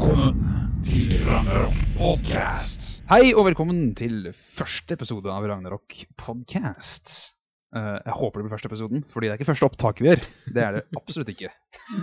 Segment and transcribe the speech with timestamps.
[0.00, 3.02] Velkommen til Ragnarok podcast.
[3.10, 7.12] Hei og velkommen til første episode av Ragnarok podcast.
[7.76, 10.22] Eh, jeg håper det blir første episoden, fordi det er ikke første opptaket vi gjør.
[10.56, 11.52] Det er det absolutt ikke.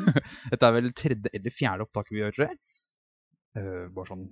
[0.52, 2.62] Dette er vel tredje eller fjerde opptaket vi gjør, tror jeg.
[3.57, 4.23] Eh, bare sånn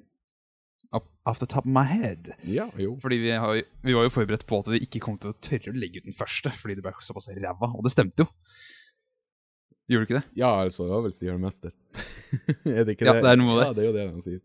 [0.93, 2.35] up, off the top of my head.
[2.45, 2.93] Ja, jo.
[3.01, 5.73] Fordi vi, har, vi var jo forberedt på at vi ikke kom til å tørre
[5.73, 8.29] å legge ut den første, fordi det ble såpass ræva, og det stemte jo.
[9.91, 10.29] Gjorde du ikke det?
[10.39, 11.73] Ja, altså, øvelse gjør mester.
[12.65, 13.21] er det ikke Ja, det?
[13.25, 13.67] det er noe det.
[13.67, 14.41] Ja, det er jo det han sier.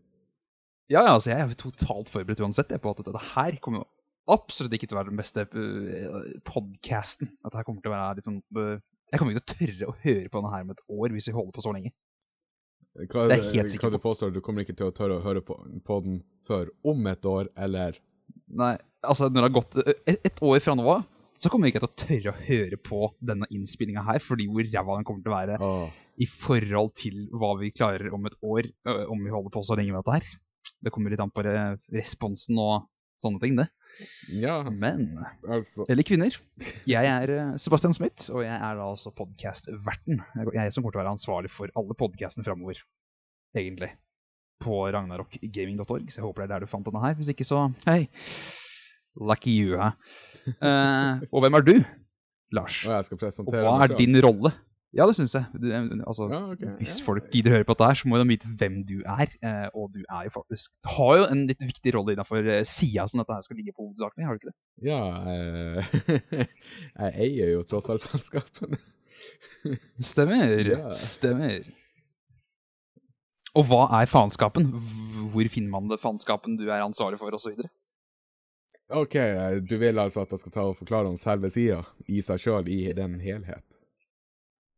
[0.91, 3.87] Ja, ja, altså jeg er totalt forberedt uansett på at dette her kommer jo
[4.31, 6.43] absolutt ikke til å være den beste podkasten.
[6.45, 7.31] podcasten.
[7.41, 8.75] At det her kommer til å være litt sånn uh,
[9.09, 11.29] Jeg kommer ikke til å tørre å høre på denne her om et år hvis
[11.31, 11.93] vi holder på så lenge.
[13.07, 13.87] Hva, Det er helt sikkert.
[13.87, 15.55] hva du påstår, du kommer ikke til å tørre å høre på,
[15.87, 17.97] på den før om et år, eller
[18.51, 18.73] Nei,
[19.07, 21.05] altså når det har gått et, et år fra nå av,
[21.41, 24.67] så kommer jeg ikke til å tørre å høre på denne innspillinga her, fordi hvor
[24.67, 25.87] ræva den kommer til å være oh.
[26.21, 28.69] i forhold til hva vi klarer om et år,
[29.09, 30.29] om vi holder på så lenge med dette her.
[30.85, 32.85] Det kommer litt an på responsen og
[33.21, 33.67] sånne ting, det.
[34.33, 36.37] Ja, Men altså Eller kvinner.
[36.89, 40.21] Jeg er eh, Sebastian Smith, og jeg er da altså podkast-verten.
[40.55, 42.81] Jeg som kommer til å være ansvarlig for alle podkastene framover,
[43.57, 43.91] egentlig.
[44.61, 47.17] På ragnarokgaming.org, så jeg håper det er der du fant denne her.
[47.17, 48.03] Hvis ikke, så hei.
[49.19, 49.91] Lucky you, hæ.
[50.41, 51.73] Eh, og hvem er du,
[52.55, 52.81] Lars?
[52.87, 54.49] Og jeg skal Og hva er din rolle?
[54.91, 55.45] Ja, det syns jeg.
[55.55, 56.71] Du, eh, altså, Ja, okay.
[56.79, 59.29] hvis folk gidder å høre på dette her, så må de vite hvem du er.
[59.39, 62.63] eh, og du er jo faktisk Du har jo en litt viktig rolle innenfor uh,
[62.67, 64.57] sida som dette her skal ligge på hovedsakelig, har du ikke det?
[64.89, 66.47] Ja, jeg,
[67.05, 68.81] jeg eier jo tross alt selskapene.
[70.01, 70.57] Stemmer.
[70.65, 70.89] Ja.
[70.97, 71.61] Stemmer.
[73.55, 74.73] Og hva er faenskapen?
[75.31, 77.61] Hvor finner man det faenskapen du er ansvarlig for, osv.?
[78.93, 79.15] OK,
[79.67, 82.67] du vil altså at jeg skal ta og forklare om selve sida i seg sjøl,
[82.71, 83.77] i den helhet?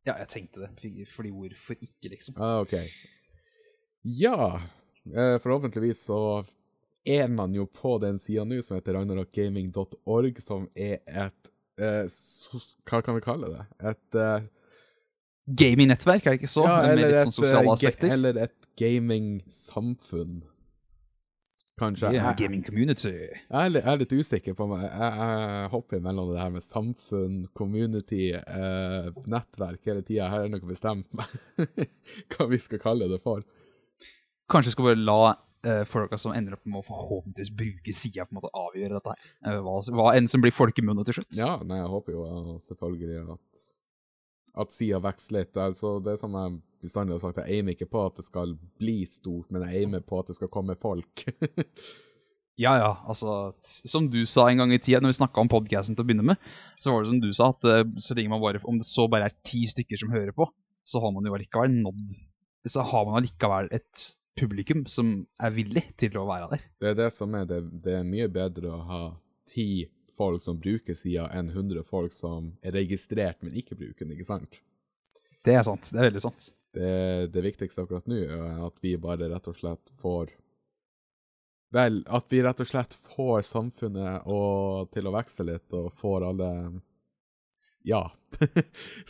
[0.05, 0.69] Ja, jeg tenkte det.
[1.07, 2.35] fordi- hvorfor ikke, liksom?
[2.37, 2.73] Ah, OK.
[4.03, 4.59] Ja,
[5.07, 6.45] eh, forhåpentligvis så
[7.05, 12.77] er man jo på den sida nå som heter ragnarokgaming.org, som er et eh, sos
[12.85, 13.65] Hva kan vi kalle det?
[13.93, 14.41] Et eh,
[15.47, 16.63] Gaming-nettverk, er det ikke så?
[16.63, 20.43] Ja, eller litt et, sånn eller et gaming-samfunn.
[21.79, 22.11] Kanskje.
[22.13, 23.09] Yeah, gaming community.
[23.09, 24.83] jeg, er litt, jeg er litt usikker på meg.
[24.85, 30.29] Jeg, jeg hopper mellom det her med samfunn, community, eh, nettverk hele tida.
[30.29, 31.09] Her er det noe bestemt
[32.35, 33.41] hva vi skal kalle det for.
[34.53, 35.19] Kanskje vi skal bare la
[35.65, 39.29] eh, folka som ender opp med å forhåpentligvis bruke sida, avgjøre dette her.
[39.49, 41.33] Eh, hva, hva enn som blir folkemunne til slutt.
[41.39, 43.69] Ja, nei, jeg håper jo eh, selvfølgelig at
[44.53, 45.57] at sida vokser litt.
[45.57, 49.01] Altså, det som jeg bestandig har sagt, jeg aimer ikke på at det skal bli
[49.09, 51.25] stort, men jeg aimer på at det skal komme folk.
[52.55, 55.95] Ja, ja, altså, som du sa en gang i tida, når vi snakka om podcasten
[55.97, 58.43] til å begynne med, så var det som du sa, at eh, så lenge man
[58.43, 60.45] bare, om det så bare er ti stykker som hører på,
[60.85, 62.13] så har man jo allikevel nådd
[62.69, 64.03] Så har man allikevel et
[64.39, 66.67] publikum som er villig til å være der.
[66.79, 67.59] Det er det som er det.
[67.83, 69.01] Det er mye bedre å ha
[69.49, 74.13] ti folk som bruker sida, enn 100 folk som er registrert, men ikke bruker den,
[74.13, 74.61] ikke sant?
[75.43, 75.89] Det er sant.
[75.91, 76.47] Det er veldig sant.
[76.73, 76.93] Det,
[77.33, 80.31] det viktigste akkurat nå er at vi bare rett og slett får
[81.73, 84.41] Vel, at vi rett og slett får samfunnet å,
[84.93, 86.49] til å vokse litt, og får alle
[87.89, 88.03] Ja.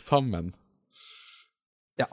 [0.00, 0.54] sammen.
[2.00, 2.08] Ja.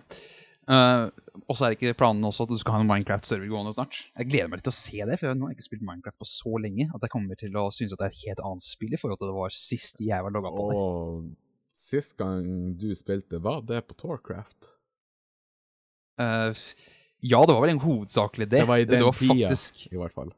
[0.68, 1.08] Uh,
[1.48, 3.96] og så er ikke planen også at du skal ha en Minecraft-server gående snart.
[4.20, 6.28] Jeg gleder meg litt til å se det, for jeg har ikke spilt Minecraft på
[6.28, 8.92] så lenge at jeg kommer til å synes at det er et helt annet spill
[8.92, 10.68] i forhold til det var sist jeg var logga på.
[10.68, 11.31] Og
[11.76, 12.44] sist gang
[12.80, 14.74] du spilte, var det på Torcraft?
[16.22, 16.52] Uh,
[17.24, 18.59] ja, det var vel en hovedsakelig det.
[18.64, 20.31] Det var i den tida, faktisk- i hvert fall.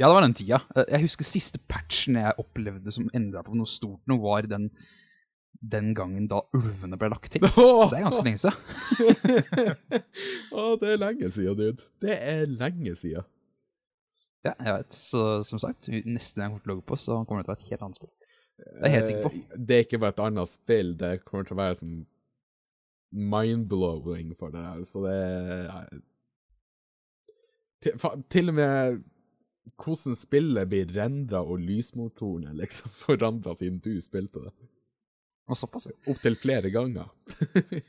[0.00, 0.58] Ja, det var den tida.
[0.74, 4.70] Eh, Jeg husker siste patchen jeg opplevde som endra på noe stort noe, var den,
[5.60, 7.40] den gangen da ulvene ble lagt til.
[7.46, 8.56] Det er ganske lenge siden.
[10.56, 11.86] Å, det er lenge siden, dude.
[12.02, 13.28] Det er lenge siden.
[14.42, 14.96] Ja, jeg vet.
[14.96, 17.52] Så som sagt, neste gang jeg kommer til å logge på, så kommer det til
[17.52, 18.12] å være et helt annet spill.
[18.58, 19.32] Det er helt sikker på.
[19.36, 22.00] Eh, Det er ikke bare et annet spill, det kommer til å være sånn
[23.12, 25.88] mind-blowing for det her, så det er
[27.82, 29.00] til, til og med
[29.82, 34.52] hvordan spillet blir rendra og lysmotorene liksom forandra siden du spilte det.
[35.50, 35.88] Og såpass.
[36.08, 37.10] Opptil flere ganger.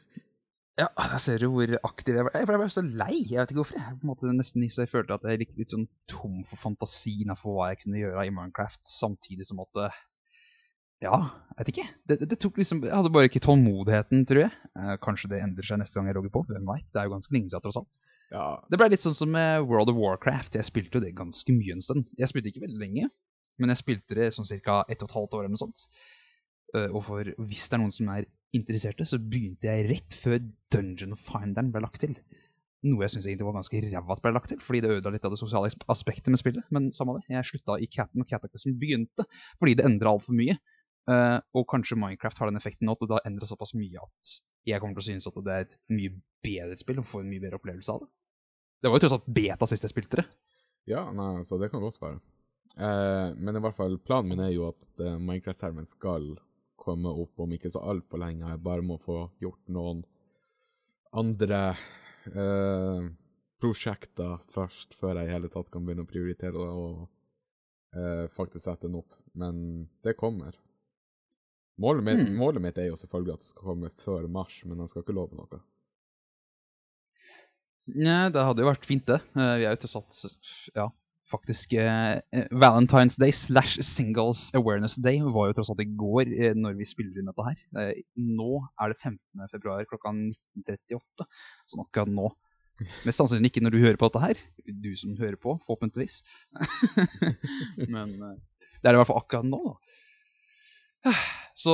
[0.74, 2.40] Ja, jeg ser jo hvor aktiv jeg ble.
[2.42, 3.20] Jeg ble så lei.
[3.30, 3.78] Jeg vet ikke hvorfor.
[3.78, 6.58] Jeg på en måte nesten så jeg følte at jeg gikk litt sånn tom for
[6.64, 10.00] fantasien for hva jeg kunne gjøre i Minecraft, samtidig som at eh,
[11.04, 11.20] Ja,
[11.52, 11.86] jeg vet ikke.
[12.10, 14.54] Det, det, tok liksom Jeg hadde bare ikke tålmodigheten, tror jeg.
[14.80, 16.46] Eh, kanskje det endrer seg neste gang jeg logger på.
[16.48, 16.88] Hvem veit.
[16.90, 18.00] Det er jo ganske lenge siden, tross alt.
[18.34, 19.36] Ja, Det ble litt sånn som
[19.68, 20.58] World of Warcraft.
[20.58, 22.08] Jeg spilte jo det ganske mye en stund.
[22.18, 23.12] Jeg spilte ikke veldig lenge,
[23.62, 24.82] men jeg spilte det sånn ca.
[24.88, 25.88] ett og et halvt år eller noe sånt.
[26.74, 30.40] Eh, Og for hvis det er noen som er interesserte, så begynte jeg rett før
[30.74, 32.16] Dungeon Finderen ble lagt til.
[32.84, 35.26] Noe jeg syns egentlig var ganske ræva at ble lagt til, fordi det ødela litt
[35.26, 36.66] av det sosiale aspektet med spillet.
[36.74, 38.12] Men samme det, jeg slutta i Cat
[38.60, 39.26] Som begynte,
[39.60, 40.58] fordi det endra altfor mye.
[41.12, 44.36] Eh, og kanskje Minecraft har den effekten at det da endrer såpass mye at
[44.70, 46.14] jeg kommer til å synes at det er et mye
[46.46, 48.12] bedre spill og får en mye bedre opplevelse av det.
[48.84, 50.28] Det var jo tross alt beta sist jeg spilte det.
[50.92, 52.22] Ja, nei, så det kan godt være.
[52.74, 56.34] Uh, men i hvert fall, planen min er jo at uh, Minecraft-serveren skal
[56.84, 58.48] komme opp om ikke så altfor lenge.
[58.50, 60.04] Jeg bare må få gjort noen
[61.14, 61.62] andre
[62.34, 63.10] eh,
[63.62, 67.04] prosjekter først, før jeg i hele tatt kan begynne å prioritere og
[67.96, 69.16] eh, faktisk sette den opp.
[69.40, 70.58] Men det kommer.
[71.82, 72.34] Målet mitt, mm.
[72.38, 75.16] målet mitt er jo selvfølgelig at det skal komme før mars, men jeg skal ikke
[75.18, 75.62] love noe.
[77.94, 79.20] Nei, det hadde jo vært fint, det.
[79.36, 80.20] Eh, vi er jo til satt
[80.78, 80.86] Ja,
[81.32, 86.32] faktisk eh, eh, Valentine's Day slash Singles Awareness Day var jo tross alt i går
[86.32, 87.66] eh, når vi spiller inn dette her.
[87.82, 89.20] Eh, nå er det 15.
[89.52, 91.28] februar klokka 19.38,
[91.74, 92.32] sånn akkurat nå.
[93.04, 94.48] Mest sannsynlig ikke når du hører på dette her.
[94.86, 96.22] Du som hører på, forhåpentligvis.
[97.94, 98.40] Men eh,
[98.80, 101.18] det er det i hvert fall akkurat nå, da.
[101.58, 101.74] Så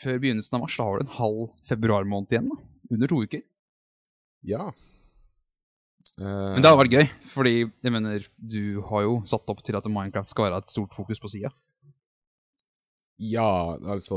[0.00, 2.50] før begynnelsen av mars da har du en halv februarmåned igjen.
[2.50, 2.58] da.
[2.90, 3.42] Under to uker.
[4.46, 4.70] Ja.
[6.20, 6.52] Uh...
[6.56, 9.88] Men det hadde vært gøy, fordi jeg mener, du har jo satt opp til at
[9.88, 11.52] Minecraft skal være et stort fokus på sida.
[13.20, 14.16] Ja, altså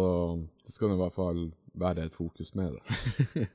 [0.63, 3.47] Det skal i hvert fall være et fokus med det.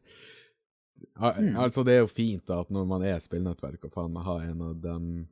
[1.14, 1.56] Al Mm.
[1.56, 4.62] Altså, det er jo fint at når man er spillnettverk og faen meg har en
[4.66, 5.26] av de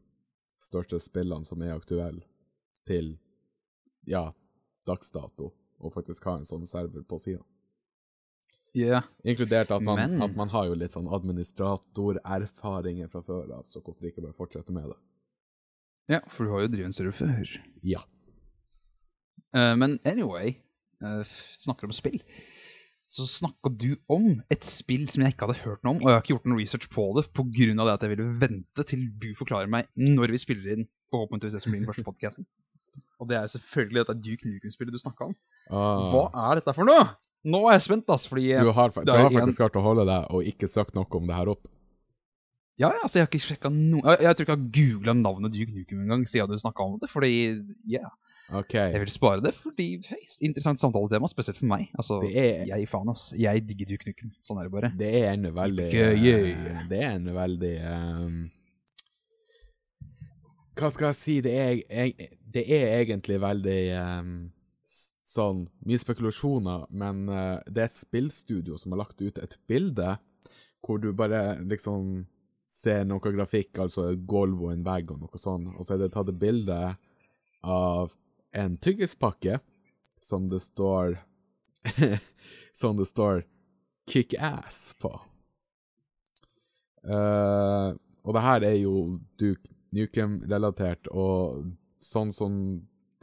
[0.63, 2.23] største spillene som er aktuelle
[2.87, 3.17] til
[4.07, 4.29] ja,
[4.87, 5.51] dagsdato,
[5.81, 7.43] og faktisk ha en sånn server på sida.
[8.77, 9.07] Yeah.
[9.25, 13.81] Inkludert at man, Men- at man har jo litt sånn administratorerfaringer fra før av, så
[13.81, 14.99] hvorfor ikke bare fortsette med det?
[16.09, 17.61] Ja, for du har jo drevet en server før.
[17.83, 18.05] Ja.
[19.57, 20.57] Uh, men anyway,
[21.03, 22.21] uh, snakker om spill.
[23.09, 26.17] Så snakka du om et spill som jeg ikke hadde hørt noe om, og jeg
[26.17, 27.85] har ikke gjort noe research på det pga.
[27.87, 31.63] det at jeg ville vente til du forklarer meg når vi spiller inn forhåpentligvis det
[31.63, 32.47] som blir den første podcasten.
[33.21, 35.37] Og det er selvfølgelig dette Duke Nukem-spillet du snakka om.
[35.71, 37.07] Ah, Hva er dette for noe?
[37.47, 40.27] Nå er jeg spent, ass, fordi du har, du har faktisk klart å holde deg
[40.35, 41.65] og ikke søkt noe om det her opp.
[42.77, 45.13] Ja, ja, altså jeg har ikke sjekka noe Jeg, jeg tror ikke jeg har googla
[45.17, 47.31] navnet Duke Nukem engang siden du snakka om det, fordi
[47.89, 48.03] ja,
[48.53, 48.93] Okay.
[48.95, 51.89] jeg vil spare det fordi hei, interessant samtaletema, spesielt for meg.
[51.99, 53.31] Altså, er, jeg faen, ass.
[53.35, 54.29] Jeg digger Duke Nukem.
[54.45, 54.91] Sånn er det bare.
[55.01, 56.29] det er en veldig Gøy.
[56.35, 58.37] eh, Det er en veldig um,
[60.77, 61.35] Hva skal jeg si?
[61.45, 64.37] Det er, eg- det er egentlig veldig um,
[65.27, 70.17] sånn Mye spekulasjoner, men uh, det er et spillstudio som har lagt ut et bilde
[70.87, 72.27] hvor du bare liksom
[72.71, 76.05] ser noe grafikk, altså et gulv og en vegg og noe sånt, og så er
[76.05, 76.79] det tatt et bilde
[77.67, 78.15] av
[78.57, 79.59] en tyggispakke
[80.23, 81.19] som det står
[82.77, 83.47] Som det står
[84.05, 85.09] 'kickass' på.
[87.07, 91.71] Uh, og det her er jo Duke Nukem-relatert, og
[92.07, 92.57] sånn som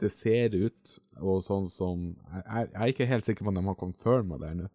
[0.02, 3.62] det ser ut, og sånn som Jeg, jeg er ikke helt sikker på om de
[3.68, 4.70] har confirma det nå.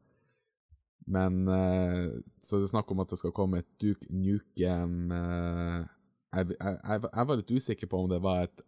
[1.09, 5.83] Men uh, Så det er snakk om at det skal komme et Duke Nukem uh,
[6.29, 8.63] jeg, jeg, jeg, jeg var litt usikker på om det var et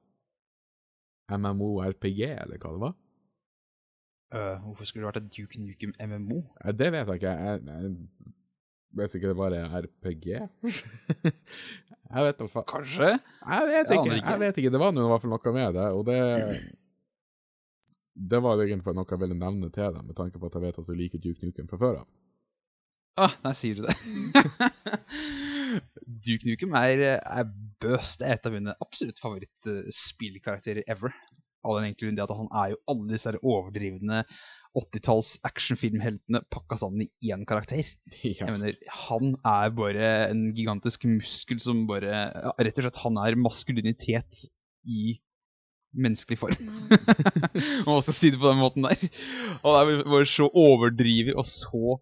[1.32, 2.96] MMO-RPG, eller hva det var.
[4.32, 6.42] Uh, hvorfor skulle det vært et Duke Nukem MMO?
[6.80, 7.36] Det vet jeg ikke.
[7.46, 7.94] Jeg,
[8.98, 10.28] vet ikke det bare er RPG.
[12.12, 12.70] jeg vet da faen.
[12.70, 13.12] Kanskje?
[13.16, 14.20] Jeg vet ikke.
[14.20, 14.74] Jeg vet ikke.
[14.74, 16.22] Det var nå i hvert fall noe med det, og det
[18.32, 20.82] Det var egentlig noe jeg ville nevne til deg, med tanke på at jeg vet
[20.82, 22.10] at du liker Duke Nukem fra før av.
[23.20, 23.96] Ah, nei, sier du det?
[26.26, 27.46] Duke Nukem er, er
[27.84, 28.16] bøs.
[28.20, 31.12] Det er et av mine absolutt favorittspillkarakterer ever.
[31.62, 34.20] All den enkle grunn at han er jo alle disse overdrivende
[34.78, 37.84] 80-talls actionfilmheltene pakka sammen i én karakter.
[38.24, 38.46] ja.
[38.46, 43.40] Jeg mener, Han er bare en gigantisk muskel som bare Rett og slett, han er
[43.40, 44.46] maskulinitet
[44.88, 45.18] i
[45.92, 46.70] menneskelig form.
[47.86, 49.02] Om man skal si det på den måten der.
[49.60, 51.98] Og det er bare så overdrivet og så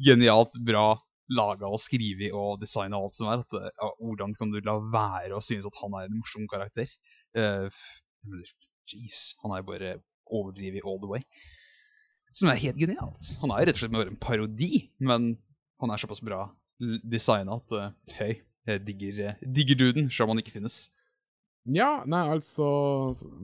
[0.00, 0.98] genialt bra
[1.30, 3.44] laga og skrevet og designa alt som er.
[3.44, 6.90] At, ja, hvordan kan du la være å synes at han er en morsom karakter?
[7.36, 8.52] Uh, jeg mener,
[8.90, 9.96] Jeez, han er bare
[10.34, 11.24] overdrevet all the way.
[12.34, 13.32] Som er helt genialt.
[13.42, 15.34] Han er rett og slett bare en parodi, men
[15.82, 16.46] han er såpass bra
[16.80, 20.84] designa at uh, hei, jeg digger, uh, digger duden, selv om han ikke finnes.
[21.68, 22.66] Ja, nei, altså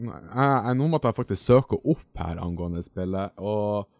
[0.00, 3.90] nei, jeg, Nå måtte jeg faktisk søke opp her angående spillet, og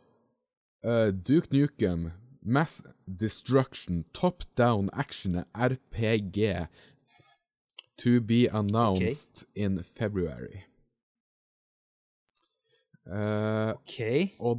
[0.87, 6.69] uh, Duke Nukem, Mass Destruction, Top Down Action RPG
[8.05, 10.67] To be announced in February.
[13.07, 13.99] Eh, OK.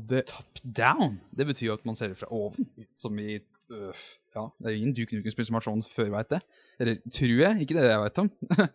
[0.07, 1.19] det Top down.
[1.35, 2.67] Det betyr jo at man ser det fra oven.
[2.95, 6.37] Som i øh, ja, det er jo ingen Duke Nukem-spill som har sånn før, veit
[6.37, 6.45] jeg.
[6.79, 7.65] Eller tror jeg.
[7.65, 8.31] Ikke det jeg veit om.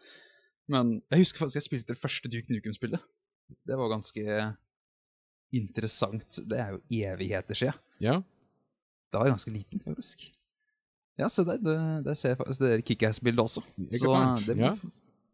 [0.73, 3.09] Men jeg husker faktisk jeg spilte det første Duke Nukem-spillet.
[3.69, 4.37] Det var ganske
[5.53, 6.43] interessant.
[6.49, 7.75] Det er jo evigheter sia.
[8.01, 8.21] Ja.
[9.13, 10.31] Da var jeg ganske liten, faktisk.
[11.21, 11.61] Ja, se der.
[11.61, 11.77] Det,
[12.07, 13.65] det ser jeg faktisk det Kickass-bildet også.
[13.89, 14.47] Ikke sant?
[14.49, 14.77] det, Ja.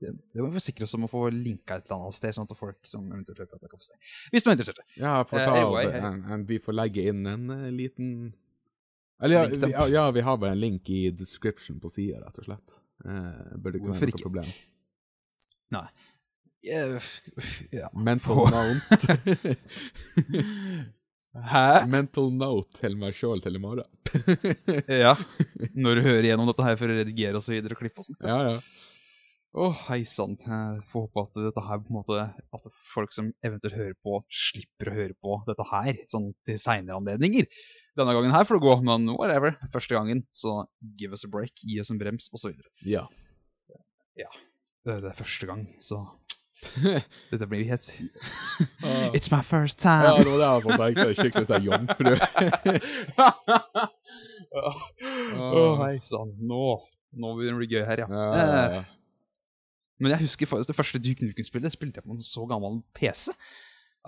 [0.01, 2.47] Det, det må vi forsikre oss om å få linka et eller annet sted, sånn
[2.49, 3.97] at folk som eventuelt hører på kan få se.
[4.33, 4.83] Hvis de er interessert.
[5.01, 6.03] Ja, for Eh, ta anyway, det,
[6.37, 8.13] en, Vi får legge inn en eh, liten
[9.23, 12.47] Eller ja, vi, ja, vi har bare en link i description på sida, rett og
[12.47, 12.79] slett.
[13.05, 14.53] Eh, burde ikke være noe problem.
[15.75, 15.87] Nei.
[16.69, 17.11] Eh,
[17.75, 17.89] Ja.
[17.95, 19.19] Mental note.
[21.39, 21.87] Hæ?
[21.87, 23.87] Mental note til meg sjøl til i morgen.
[24.91, 25.13] Ja.
[25.83, 28.09] Når du hører gjennom dette her for å redigere og så videre og klippe og
[28.09, 28.19] sånn.
[28.27, 28.61] ja, ja.
[29.57, 30.35] Å, hei sann.
[30.45, 32.17] Jeg får håpe at dette her på en måte
[32.55, 36.99] At folk som eventuelt hører på, slipper å høre på dette her sånn til seinere
[37.01, 37.45] anledninger.
[37.99, 39.51] Denne gangen her får det gå, men whatever.
[39.73, 40.51] Første gangen, så
[41.01, 42.53] give us a break, gi oss en brems, osv.
[44.19, 44.29] ja.
[44.87, 45.97] Det, det er første gang, så
[47.33, 47.87] dette blir helt
[48.83, 50.03] Uh, It's my first time.
[50.03, 51.15] ja, det var det jeg også tenkte.
[51.15, 52.15] Skikkelig sånn jomfru.
[55.39, 56.33] Å, hei sann.
[56.51, 56.63] Nå,
[57.19, 58.09] nå begynner det gøy her, ja.
[58.11, 58.83] ja, Eh, ja, ja.
[59.99, 63.33] Men jeg husker faktisk det første Duke Nukem-spillet spilte jeg på en så gammel PC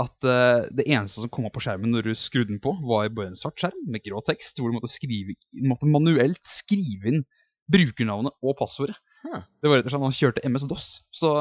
[0.01, 3.11] at uh, det eneste som kom opp på skjermen når du skrudde den på, var
[3.15, 5.35] bare en svart skjerm med grå tekst, hvor du måtte, skrive,
[5.67, 7.25] måtte manuelt skrive inn
[7.71, 8.97] brukernavnet og passordet.
[9.27, 9.43] Huh.
[9.61, 11.33] Det var rett og slett han kjørte MS-DOS, så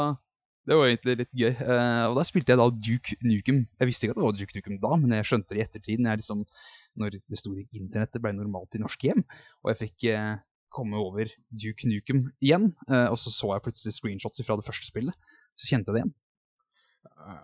[0.70, 1.54] det var egentlig litt gøy.
[1.62, 3.64] Uh, og der spilte jeg da Duke Nukem.
[3.80, 6.04] Jeg visste ikke at det var Duke Nukem da, men jeg skjønte det i ettertid,
[6.04, 6.44] når, liksom,
[7.00, 9.24] når det store internettet ble normalt i norske hjem,
[9.64, 10.36] og jeg fikk eh,
[10.74, 14.90] komme over Duke Nukem igjen, eh, og så så jeg plutselig screenshots fra det første
[14.90, 15.30] spillet.
[15.60, 16.18] Så kjente jeg det igjen.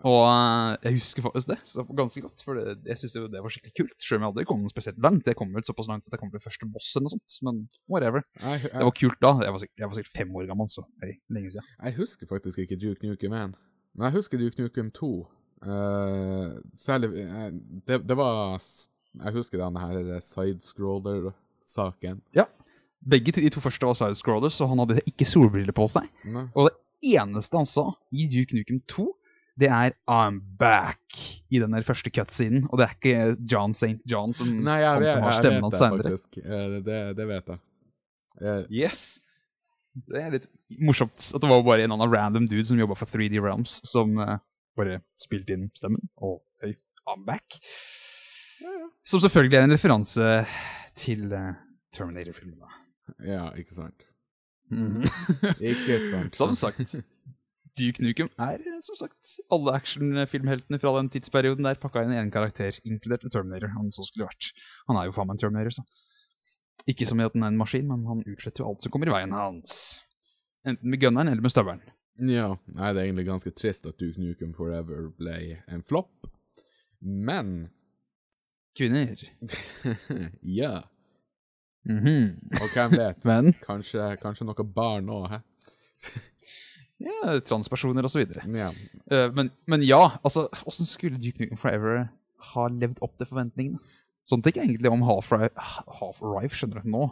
[0.08, 3.42] Og eh, jeg husker faktisk det så ganske godt, for det, jeg syntes jo det
[3.44, 3.96] var skikkelig kult.
[4.00, 5.30] Selv om jeg aldri kom spesielt langt.
[5.30, 7.38] Jeg kom vel såpass langt at jeg kom til første boss eller noe sånt.
[7.48, 7.56] Men
[7.92, 8.22] whatever.
[8.42, 9.32] Jeg, Det var kult da.
[9.46, 11.72] Jeg var sikkert, jeg var sikkert fem år gammel, så hey, lenge siden.
[11.84, 13.38] jeg husker faktisk ikke Duke Nukem 1,
[13.96, 15.14] men jeg husker Duke Nukem 2.
[15.66, 17.50] Uh, særlig uh,
[17.88, 22.22] det, det var Jeg husker den her sidescroller-saken.
[23.06, 26.08] Begge de to første var sidescrollers, så han hadde ikke solbriller på seg.
[26.26, 26.48] Nei.
[27.06, 29.06] Eneste han sa i Duke Nukem 2,
[29.60, 32.68] det er 'I'm back' i den der første cutscenen.
[32.72, 34.02] Og det er ikke John St.
[34.10, 36.38] John som, Nei, jeg han som har stemmen hans det faktisk.
[36.44, 37.60] Eh, det, det vet jeg.
[38.42, 38.66] jeg.
[38.72, 39.04] Yes.
[39.96, 40.50] Det er litt
[40.84, 44.18] morsomt at det var bare en annen random dude som jobba for 3D Realms, som
[44.20, 44.36] uh,
[44.76, 46.04] bare spilte inn stemmen.
[46.20, 46.76] Og hey,
[47.08, 47.60] I'm back.
[49.08, 50.34] Som selvfølgelig er en referanse
[51.00, 51.54] til uh,
[51.96, 52.60] Terminator-filmen.
[53.26, 54.08] Ja, ikke sant.
[54.74, 55.04] Mhm.
[55.72, 56.34] Ikke sant.
[56.34, 56.96] som sagt,
[57.78, 62.18] Duke Nukem er eh, som sagt alle actionfilmheltene fra den tidsperioden der pakka inn i
[62.18, 63.70] én karakter, inkludert en Terminator.
[63.76, 64.50] Han så skulle vært.
[64.90, 65.86] Han er jo faen meg en Terminator, så.
[66.90, 69.10] Ikke som i at han er en maskin, men han utsletter jo alt som kommer
[69.10, 69.76] i veien hans.
[70.66, 71.86] Enten med gunneren eller med støvelen.
[72.26, 76.30] Ja, nei, det er egentlig ganske trist at Duke Nukem Forever ble en flopp.
[77.02, 77.68] Men
[78.76, 79.20] Kvinner.
[80.60, 80.82] Ja.
[81.86, 82.38] Mhm.
[82.62, 83.20] Og hvem vet?
[83.30, 85.42] Men Kanskje, kanskje noen barn òg, hæ?
[87.08, 88.26] ja, transpersoner osv.
[88.56, 88.72] Ja.
[89.12, 92.08] Uh, men, men ja, altså, åssen skulle Duke Nukem Forever
[92.54, 93.82] ha levd opp til forventningene?
[94.26, 95.54] Sånn tenker jeg egentlig om Half-Life,
[96.00, 97.06] Half-Life skjønner du, nå.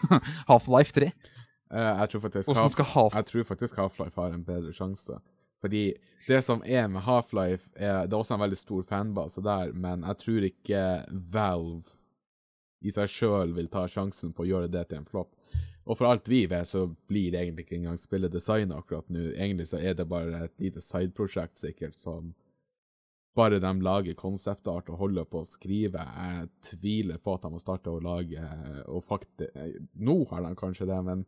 [0.50, 1.12] Half-Life 3.
[1.70, 3.76] Eh, jeg tror faktisk Half-Life Half...
[3.78, 5.20] Half-Life har en bedre sjanse.
[5.62, 5.84] Fordi
[6.26, 10.02] det som er med Half-Life, er Det er også en veldig stor fanbase der, men
[10.04, 10.82] jeg tror ikke
[11.32, 11.94] Valve
[12.84, 15.32] i seg sjøl vil ta sjansen på å gjøre det til en flopp.
[15.86, 19.28] Og for alt vi vet, så blir det egentlig ikke engang spillet designet akkurat nå.
[19.36, 22.34] Egentlig så er det bare et lite sideprosjekt, sikkert, som
[23.36, 26.02] bare de lager konseptart og holder på å skrive.
[26.02, 28.40] Jeg tviler på at de har starta å lage
[28.88, 29.52] Og faktisk
[29.94, 31.24] Nå har de kanskje det, men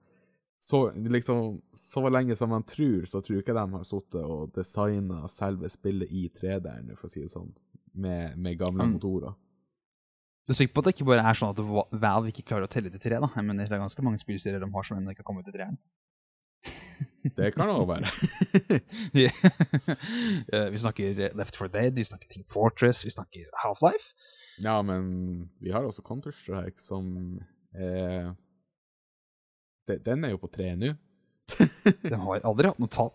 [0.59, 5.21] så, liksom, så lenge som man tror, så tror ikke de har sittet og designa
[5.31, 7.53] selve spillet i 3D-en, for å si det sånn,
[7.95, 8.97] med, med gamle Mm.
[8.97, 9.37] motorer.
[10.49, 12.65] Du er sikker på at det ikke bare er sånn at Va- Valve ikke klarer
[12.65, 13.19] å telle til tre?
[13.21, 13.29] da?
[13.37, 15.53] Jeg mener, Det er ganske mange spillserier de har som ennå ikke har kommet til
[15.59, 15.77] treeren.
[17.37, 18.09] Det kan det òg være.
[20.53, 24.15] Eh, vi snakker Left 4 Dead, vi snakker Team Fortress, vi snakker Half-Life.
[24.65, 27.39] ja, men vi har også Counter-Strike, som
[27.75, 28.31] eh,
[29.89, 30.95] de- Den er jo på tre nå.
[31.59, 33.13] De har aldri hatt noe tall.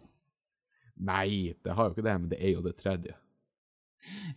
[1.09, 3.15] Nei, det har jo ikke det, men det er jo det tredje.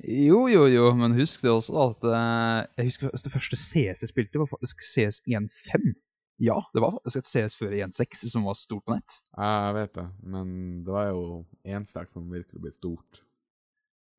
[0.06, 4.04] Jo, jo, jo, men husk det også at eh, Jeg husker at det første CS
[4.04, 5.94] jeg spilte, var faktisk CS 1.5.
[6.42, 9.20] Ja, det var faktisk et CS før 1.6 som var stort på nett.
[9.32, 10.50] Jeg vet det, men
[10.84, 11.22] det var jo
[11.64, 13.22] 1.6 som virkelig ble stort.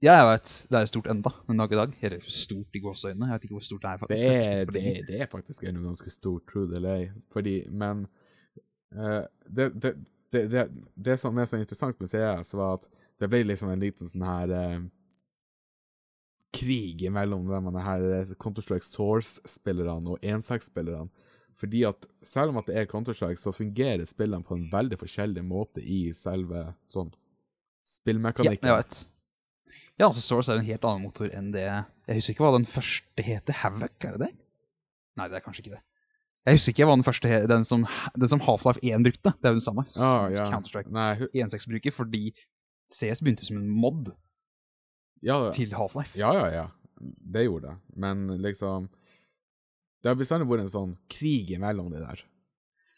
[0.02, 0.52] Ja, jeg vet.
[0.70, 1.94] Det er stort enda, men dag i dag.
[2.06, 3.30] Eller stort i gåseøynene.
[3.32, 3.98] Jeg vet ikke hvor stort det er.
[3.98, 4.28] Det faktisk.
[4.28, 7.08] er, sett på det, er, det er faktisk ennå ganske stort, true delay.
[7.34, 8.04] Fordi, men
[8.94, 9.96] uh, det, det,
[10.34, 10.68] det, det,
[11.08, 12.86] det som er så interessant med CS, var at
[13.18, 14.78] det ble liksom en liten sånn her eh,
[16.58, 21.10] krig mellom de her eh, Counter-Strike Source-spillerne og 1.6-spillerne.
[21.58, 25.42] Fordi at selv om at det er Counter-Strike, så fungerer spillene på en veldig forskjellig
[25.48, 28.68] måte i selve sånn Ja, spillmekanikken.
[28.68, 28.98] jeg vet.
[29.98, 32.68] Ja, altså Source er en helt annen motor enn det Jeg husker ikke hva den
[32.70, 33.56] første heter.
[33.64, 34.34] Havoc, er det det?
[35.18, 35.82] Nei, det er kanskje ikke det.
[36.48, 39.34] Jeg husker ikke hva den første he Den som, den som Half-Life 1 brukte.
[39.34, 39.88] Det er jo den samme.
[39.98, 40.46] Ah, ja.
[40.54, 42.22] Counter-Strike Nei, hu- 1.6 bruker, fordi
[42.94, 44.14] CS begynte som en mod
[45.26, 46.18] ja, til Half-Life.
[46.20, 46.66] Ja, ja, ja.
[47.00, 47.78] Det gjorde det.
[48.02, 48.90] Men liksom
[50.02, 52.22] Det har bestandig vært en sånn krig imellom det der.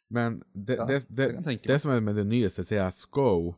[0.10, 3.56] Men det, Ja, det, det, det som er med det nyeste CSGO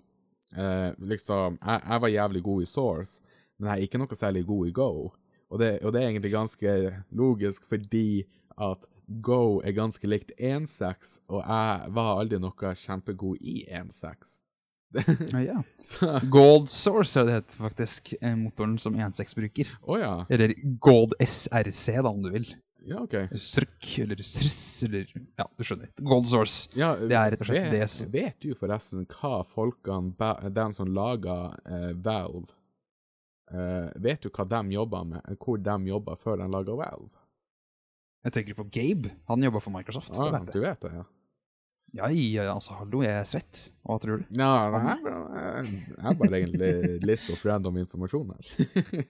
[0.55, 3.21] eh, liksom, jeg, jeg var jævlig god i Source,
[3.57, 4.91] men jeg er ikke noe særlig god i Go.
[5.51, 6.75] Og det, og det er egentlig ganske
[7.17, 8.23] logisk fordi
[8.61, 8.87] at
[9.21, 14.37] Go er ganske likt 1.6, og jeg var aldri noe kjempegod i 1.6.
[15.33, 15.61] Ja, ja.
[16.33, 18.13] Gold Source er det det heter faktisk.
[18.21, 19.71] eh, Motoren som 1.6 bruker.
[19.83, 20.25] Oh, ja.
[20.29, 22.49] Eller Gold SRC, da, om du vil.
[22.83, 23.13] Ja, OK.
[23.37, 25.91] Srk, eller SRS, eller Ja, du skjønner.
[26.01, 26.69] Gold Source.
[26.73, 30.89] Ja, Det er rett og slett vet, det Vet du forresten hva folkene, Den som
[30.89, 32.49] laga eh, Valve
[33.53, 37.11] eh, Vet du hva de jobba med, hvor de jobba før de laga Valve?
[38.25, 39.09] Jeg tenker på Gabe.
[39.29, 40.11] Han jobba for Microsoft.
[40.13, 40.53] Ah, det vet jeg.
[40.53, 41.05] du vet det, ja?
[41.91, 43.65] Ja, ja, ja, altså, hallo, jeg er svett.
[43.83, 44.27] Hva tror du?
[44.39, 46.71] Ja, det her er bare egentlig
[47.09, 49.01] list of random informasjon her.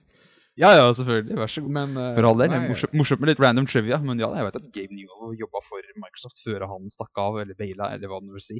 [0.60, 1.36] Ja, ja, selvfølgelig.
[1.40, 1.72] Vær så god.
[1.72, 2.52] Men uh, For all del.
[2.68, 5.86] Morsomt, morsom med litt random trivia, men ja, jeg vet at Gabe Newell jobba for
[6.02, 8.58] Microsoft før han stakk av, eller baila, eller hva det vil si,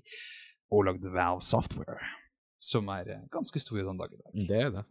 [0.72, 1.98] og lagde Valve Software,
[2.64, 4.46] som er eh, ganske stor i den dag i dag.
[4.48, 4.84] Det er det.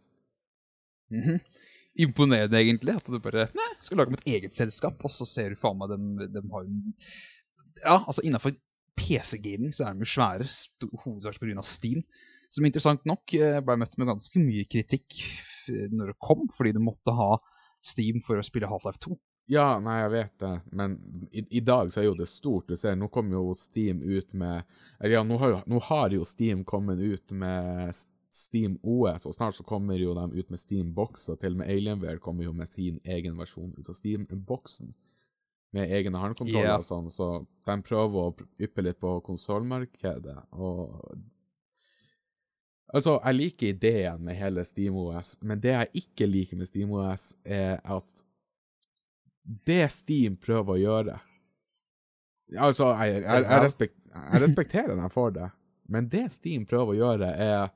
[1.18, 1.42] Mhm.
[2.06, 5.50] Imponerende, egentlig, at du bare Nei, skal lage med et eget selskap, og så ser
[5.52, 6.06] du faen meg dem,
[6.38, 6.78] dem har en
[7.82, 8.54] Ja, altså innafor
[8.98, 10.46] PC-gaming så er de jo svære,
[11.04, 11.64] hovedsakelig pga.
[11.66, 12.04] Steam.
[12.52, 15.18] Som interessant nok eh, ble møtt med ganske mye kritikk
[15.72, 17.34] eh, når det kom, fordi du måtte ha
[17.82, 19.16] Steam for å spille Half-Life 2.
[19.50, 20.94] Ja, nei, jeg vet det, men
[21.34, 22.68] i, i dag så er jo det stort.
[22.70, 24.62] Du ser, nå kommer jo Steam ut med
[25.00, 27.90] Eller ja, nå har, jo, nå har jo Steam kommet ut med
[28.32, 31.60] Steam OS, og snart så kommer jo de ut med Steam Box, og til og
[31.60, 34.94] med Alienware kommer jo med sin egen versjon ut av Steam-boksen.
[35.72, 36.80] Med egne håndkontroller yeah.
[36.80, 41.14] og sånn, så de prøver å yppe litt på konsollmarkedet, og
[42.92, 47.78] Altså, jeg liker ideen med hele SteamOS, men det jeg ikke liker med SteamOS, er
[47.88, 48.24] at
[49.64, 51.14] det Steam prøver å gjøre
[52.52, 55.46] Altså, jeg, jeg, jeg, respekt, jeg respekterer dem for det,
[55.88, 57.70] men det Steam prøver å gjøre, er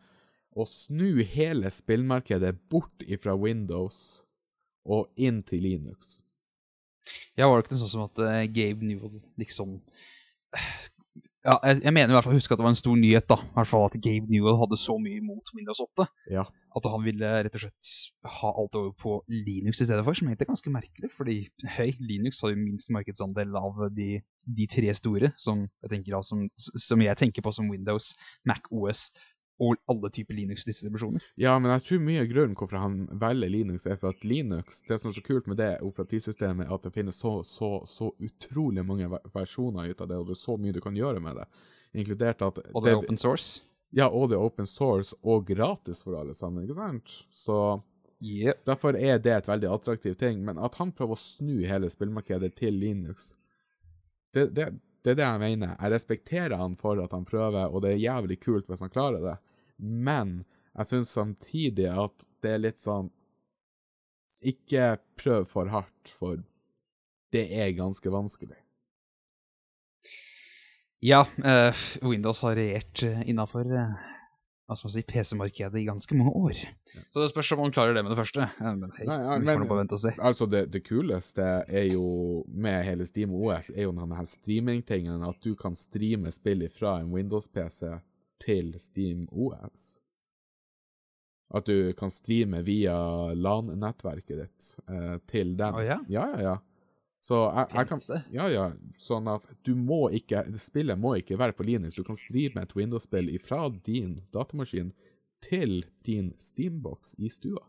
[0.53, 4.21] å snu hele spillmarkedet bort ifra Windows
[4.85, 6.19] og inn til Linux.
[7.39, 9.79] Ja, var det ikke sånn som at uh, Gabe Newell liksom
[11.47, 13.37] Ja, jeg, jeg mener i hvert fall huske at det var en stor nyhet, da.
[13.39, 16.43] I hvert fall at Gabe Newell hadde så mye imot Windows 8 Ja.
[16.77, 17.91] at han ville rett og slett
[18.41, 21.13] ha alt over på Linux i stedet for, som egentlig er ganske merkelig.
[21.15, 21.37] Fordi
[21.77, 24.19] høy, Linux har jo minst markedsandel av de,
[24.59, 28.11] de tre store, som jeg, da, som, som jeg tenker på som Windows,
[28.49, 29.07] Mac OS
[29.63, 31.25] og alle typer Linux-distribusjoner.
[31.41, 34.83] Ja, men jeg tror mye av grunnen hvorfor han velger Linux, er for at Linux,
[34.89, 38.11] det som er så kult med det operativsystemet, er at det finnes så, så, så
[38.21, 41.41] utrolig mange versjoner ut av det, og det er så mye du kan gjøre med
[41.41, 41.49] det.
[41.97, 43.63] Inkludert at Og det er open source.
[43.97, 47.21] Ja, og det er open source og gratis for alle sammen, ikke sant?
[47.33, 47.79] Så
[48.23, 48.65] Yep.
[48.65, 50.45] derfor er det et veldig attraktivt ting.
[50.45, 53.35] Men at han prøver å snu hele spillmarkedet til Linux,
[54.35, 54.71] det, det,
[55.07, 55.77] det er det jeg mener.
[55.79, 59.23] Jeg respekterer han for at han prøver, og det er jævlig kult hvis han klarer
[59.23, 59.37] det.
[59.79, 60.41] Men
[60.75, 63.13] jeg syns samtidig at det er litt sånn
[64.47, 66.43] Ikke prøv for hardt, for
[67.33, 68.59] det er ganske vanskelig.
[71.07, 73.87] Ja, uh, Windows har regjert uh, innafor hva
[74.75, 76.57] skal man si, PC-markedet i ganske mange år.
[77.13, 78.49] Så det spørs om man klarer det med det første.
[78.59, 80.13] Men hei, Nei, ja, vi får nå bare vente og se.
[80.19, 82.07] Altså, det, det kuleste er jo
[82.51, 86.97] med hele Steam OS, er jo denne her streamingtingen, at du kan streame spill fra
[87.03, 87.93] en Windows-PC
[88.43, 89.87] til Steam OS.
[91.55, 92.97] At du kan streame via
[93.39, 95.79] LAN-nettverket ditt eh, til den.
[95.79, 96.01] Oh, ja?
[96.11, 96.57] Ja, ja, ja.
[97.27, 98.67] Så jeg, jeg kan Ja, ja.
[99.03, 101.97] Sånn at du må ikke Spillet må ikke være på Linux.
[101.99, 104.93] Du kan streame et Windows-spill fra din datamaskin
[105.43, 107.65] til din Steambox i stua.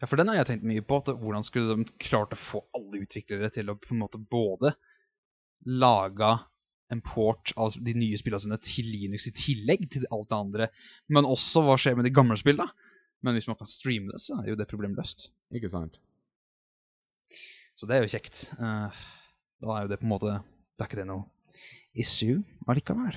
[0.00, 0.98] Ja, for den har jeg tenkt mye på.
[1.06, 4.74] Hvordan skulle de klart å få alle utviklere til å på en måte både
[5.66, 6.34] lage
[6.92, 10.68] en port av de nye spillene sine til Linux i tillegg til alt det andre,
[11.10, 12.68] men også hva skjer med de gamle spillene?
[13.26, 15.30] Men hvis man kan streame det, så er jo det problemet løst.
[15.56, 15.98] Ikke sant?
[17.76, 18.46] Så det er jo kjekt.
[18.56, 19.00] Eh,
[19.62, 20.34] da er jo det på en måte
[20.76, 21.26] Da er ikke det noe
[21.96, 23.16] issue allikevel.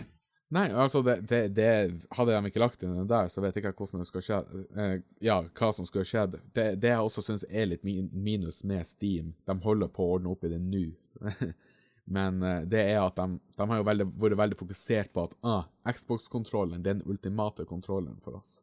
[0.55, 1.71] Nei, altså, det, det, det
[2.15, 4.37] Hadde de ikke lagt inn den der, så vet jeg ikke hvordan det skal skje.
[4.81, 4.93] Eh,
[5.27, 6.39] ja, hva som skulle skjedd.
[6.55, 10.15] Det, det jeg også syns er litt min, minus med Steam, de holder på å
[10.15, 10.87] ordne opp i det nå.
[12.17, 15.37] Men eh, det er at de, de har jo veldig, vært veldig fokusert på at
[15.45, 18.57] ah, Xbox-kontrollen er den ultimate kontrollen for oss.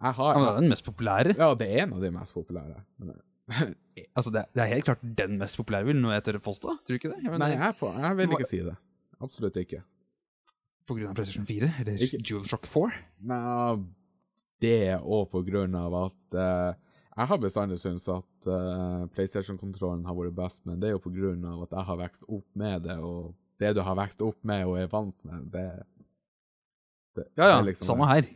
[0.00, 1.32] Jeg har, Ja, men det er den mest populære.
[1.36, 2.84] ja, det er en av de mest populære.
[3.00, 3.16] Men,
[4.16, 6.72] Altså, det, det er helt klart den mest populære, vil når jeg tørre påstå.
[6.72, 7.18] Tror du ikke det?
[7.20, 8.76] Jeg mener, nei, jeg, på, jeg vil ikke si det.
[9.20, 9.80] Absolutt ikke.
[10.88, 13.02] På grunn av PlayStation 4, eller Ikke- DualShock 4.
[13.28, 13.74] Nei,
[14.64, 16.72] det og på grunn av at uh,
[17.16, 21.12] Jeg har bestandig syntes at uh, PlayStation-kontrollen har vært best, men det er jo på
[21.14, 24.38] grunn av at jeg har vokst opp med det, og det du har vokst opp
[24.48, 25.66] med og er vant med, det,
[27.18, 28.30] det Ja, ja, liksom samme her.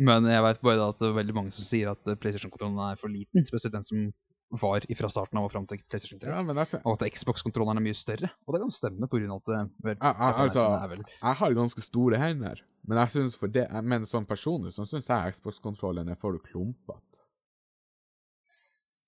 [0.00, 2.98] Men jeg vet bare at det er veldig mange som sier at eh, PlayStation-kontrollen er
[2.98, 3.44] for liten.
[3.46, 4.06] Spesielt den som
[4.50, 6.32] var fra starten av og fram til PlayStation 3.
[6.34, 8.30] Ja, sy- Og at Xbox-kontrolleren er mye større.
[8.46, 11.54] Og det kan stemme, av at det vel, jeg, jeg, altså, er vel jeg har
[11.60, 16.08] ganske store hender, men jeg synes for det, men sånn personlig så syns jeg Xbox-kontrollen
[16.10, 17.26] er for klumpete.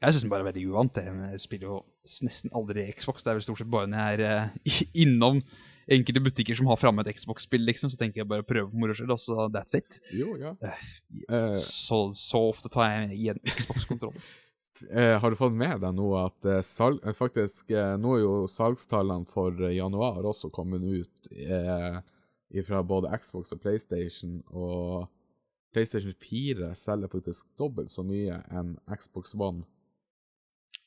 [0.03, 0.97] Jeg syns den bare er veldig uvant.
[0.99, 1.77] Jeg spiller jo
[2.27, 3.23] nesten aldri Xbox.
[3.23, 5.39] Det er vel stort sett bare når jeg er eh, innom
[5.93, 8.79] enkelte butikker som har framme et Xbox-spill, liksom, så tenker jeg bare å prøve på
[8.83, 9.99] moro skyld, og så that's it.
[10.15, 10.55] Jo, ja.
[10.63, 14.15] Eh, Så, så ofte tar jeg igjen Xbox-kontroll.
[14.91, 18.33] Eh, har du fått med deg nå at eh, salg, eh, faktisk Nå er jo
[18.49, 21.99] salgstallene for januar også kommet ut eh,
[22.67, 25.07] fra både Xbox og PlayStation, og
[25.73, 29.65] PlayStation 4 selger faktisk dobbelt så mye enn Xbox One.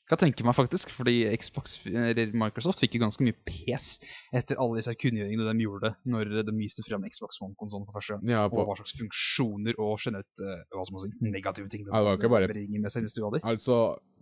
[0.06, 3.96] Kan tenke meg faktisk, fordi Xbox, eller Microsoft fikk jo ganske mye pes
[4.38, 8.28] etter alle disse kunngjøringene de gjorde når de viste frem Xbox One-konsollen for første gang.
[8.30, 12.30] Ja, Og hva slags funksjoner og generelt uh, hva som si, negative ting de ikke
[12.30, 13.42] bare- bringer med seg i stua di.
[13.42, 13.80] altså,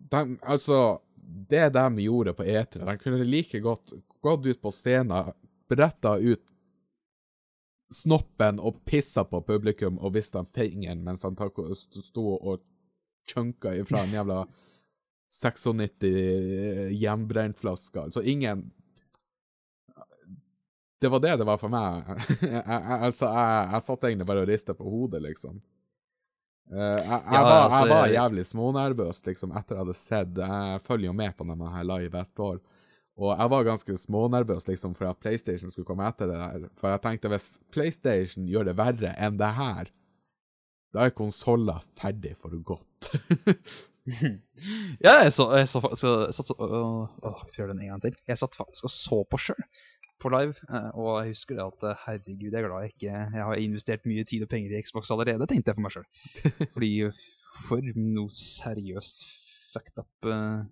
[0.09, 0.81] de, altså
[1.53, 3.93] Det de gjorde på E3, de kunne like godt
[4.25, 5.33] gått ut på scenen,
[5.69, 6.49] bretta ut
[7.93, 12.63] snoppen og pissa på publikum og vist dem fingeren mens han sto og
[13.31, 14.45] chunka ifra en jævla
[15.35, 18.07] 96 hjemmebrentflasker.
[18.09, 18.71] Altså ingen
[21.01, 22.07] Det var det det var for meg.
[23.05, 25.59] altså, jeg, jeg satt egentlig bare og ristet på hodet, liksom.
[26.73, 29.97] Eh, jeg, jeg, Ja, var, altså, jeg var jeg- jævlig smånervøs liksom, etter jeg hadde
[29.99, 32.63] sett Jeg følger jo med på denne her live hvert år.
[33.21, 36.65] Og jeg var ganske smånervøs liksom, for at PlayStation skulle komme etter det der.
[36.81, 39.93] For jeg tenkte hvis PlayStation gjør det verre enn det her,
[40.95, 43.11] da er konsoller ferdig for godt.
[45.07, 48.17] ja, jeg så, jeg så, så, så øh, åh, vi den en gang til.
[48.29, 49.65] Jeg satt faktisk og så på sjøl
[50.25, 53.11] på live, eh, og jeg husker det at eh, herregud, jeg er glad jeg ikke
[53.11, 56.71] Jeg har investert mye tid og penger i Xbox allerede, tenkte jeg for meg sjøl.
[56.77, 56.93] Fordi
[57.65, 59.27] for noe seriøst
[59.75, 60.65] fucked up eh,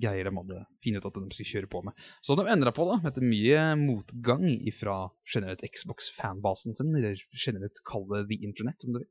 [0.00, 2.02] greier de hadde funnet ut at de skulle kjøre på med.
[2.24, 4.46] Så de endra på da, etter mye motgang
[4.78, 4.98] fra
[5.34, 9.10] generelt Xbox-fanbasen sin, eller generelt kall det The Internet, om du vil.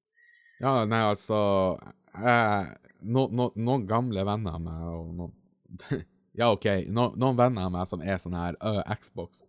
[0.59, 1.39] Ja, nei, altså
[2.19, 2.71] jeg,
[3.07, 5.35] no, no, Noen gamle venner av meg og noen
[6.39, 9.41] Ja, OK, no, noen venner av meg som er sånn her uh, Xbox,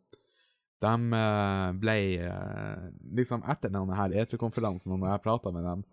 [0.80, 5.84] de uh, ble uh, Liksom etter denne her E3-konferansen, og når jeg prata med dem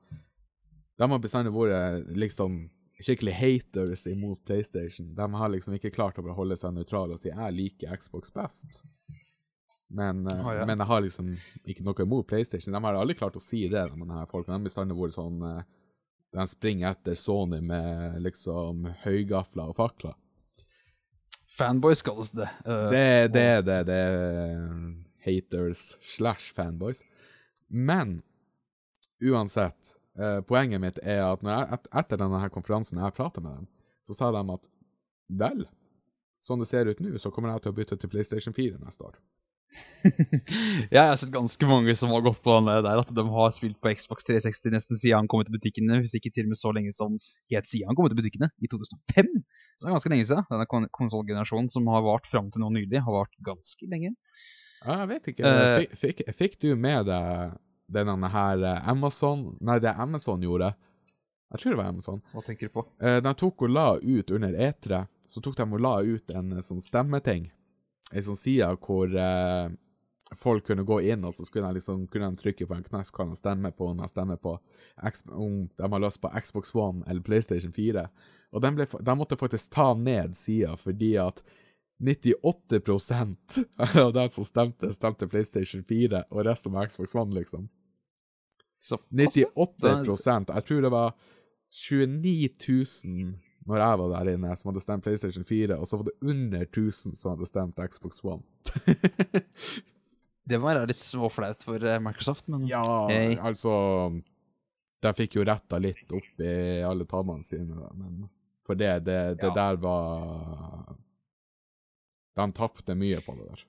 [0.97, 2.65] De har bestandig vært liksom
[2.97, 5.11] skikkelig haters imot PlayStation.
[5.15, 8.81] De har liksom ikke klart å holde seg nøytrale og si 'jeg liker Xbox best'.
[9.89, 10.65] Men, eh, Ah, ja.
[10.65, 11.29] men jeg har liksom
[11.65, 12.73] ikke noe imot PlayStation.
[12.73, 14.57] De har aldri klart å si det, de her folkene.
[14.59, 15.63] De bestandig vært sånn eh,
[16.35, 20.15] De springer etter Sony med liksom høygafler og fakler.
[21.57, 22.49] Fanboys kalles det.
[22.67, 24.65] Uh, Det er det, det, det er
[25.25, 26.99] haters slash fanboys.
[27.69, 28.21] Men
[29.23, 33.67] uansett, uh, poenget mitt er at jeg, etter denne her konferansen jeg prata med dem,
[34.05, 34.69] så sa de at
[35.39, 35.65] vel,
[36.43, 39.07] sånn det ser ut nå, så kommer jeg til å bytte til PlayStation 4 neste
[39.07, 39.17] år.
[40.93, 43.79] jeg har sett ganske mange som har gått på den der, at de har spilt
[43.83, 46.59] på Xbox 360 nesten siden han kom ut til butikkene, hvis ikke til og med
[46.59, 47.19] så lenge som
[47.51, 49.31] helt siden han kom ut til butikkene, i 2005.
[49.77, 50.47] Så det er ganske lenge siden.
[50.49, 54.15] Denne kon konsollgenerasjonen som har vart fram til nå nylig, har vart ganske lenge.
[54.83, 55.51] Ja, jeg vet ikke.
[55.51, 60.73] Uh, fikk, fikk, fikk du med deg denne her eh, Amazon Nei, det Amazon gjorde
[61.53, 62.17] Jeg tror det var Amazon.
[62.33, 62.83] Hva tenker du på?
[62.99, 64.97] Eh, de tok og la ut under E3,
[65.31, 67.45] så tok de og la ut en sånn stemmeting.
[68.13, 69.67] En sånn side hvor eh,
[70.35, 73.11] folk kunne gå inn, og så skulle de liksom, kunne de trykke på en knapp
[73.15, 74.57] hva de stemmer på, om de stemmer på
[75.11, 78.07] X om de har lyst på Xbox One eller PlayStation 4.
[78.55, 81.43] Og de, ble, de måtte faktisk ta ned sida fordi at
[81.97, 82.79] 98
[84.03, 87.67] av de som stemte, stemte PlayStation 4, og resten var Xbox One, liksom.
[88.79, 91.15] Så 98% Jeg tror det var
[91.73, 96.07] 29 000 når jeg var der inne, som hadde stemt PlayStation 4, og så var
[96.09, 98.43] det under 1000 som hadde stemt Xbox One.
[100.47, 102.79] Det må være litt småflaut for eh, Microsoft, men ja,
[103.11, 103.33] Hey.
[103.35, 103.73] altså
[105.03, 106.53] De fikk jo retta litt opp i
[106.87, 108.29] alle tallene sine, men
[108.67, 109.55] for det, det, det Ja.
[109.57, 110.95] der var
[112.37, 113.65] De tapte mye på det der.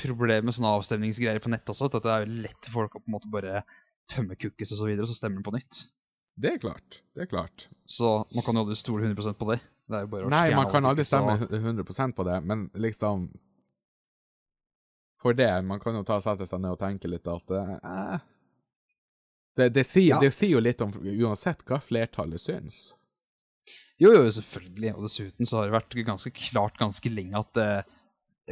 [0.00, 3.08] problemet med sånne avstemningsgreier på nett også, at det er lett for folk å på
[3.10, 3.64] en måte bare
[4.10, 5.80] tømme cookies og så videre, og så stemmer de på nytt.
[6.40, 7.02] Det er klart.
[7.14, 7.68] Det er klart.
[7.84, 9.60] Så man kan jo aldri stole 100 på det.
[9.90, 13.30] Det Nei, man kan aldri stemme og- 100 på det, men liksom
[15.20, 18.18] For det, man kan jo ta sette seg ned og tenke litt at eh,
[19.56, 20.20] det, det, sier, Ja.
[20.20, 22.94] det sier jo litt om uansett hva flertallet syns.
[24.00, 24.94] Jo, jo, selvfølgelig.
[24.96, 27.82] Og dessuten så har det vært ganske klart ganske lenge at uh,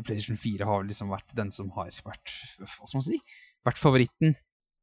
[0.03, 3.21] PlayStation 4 har liksom vært den som har vært Hva skal man si?
[3.65, 4.37] Vært favoritten.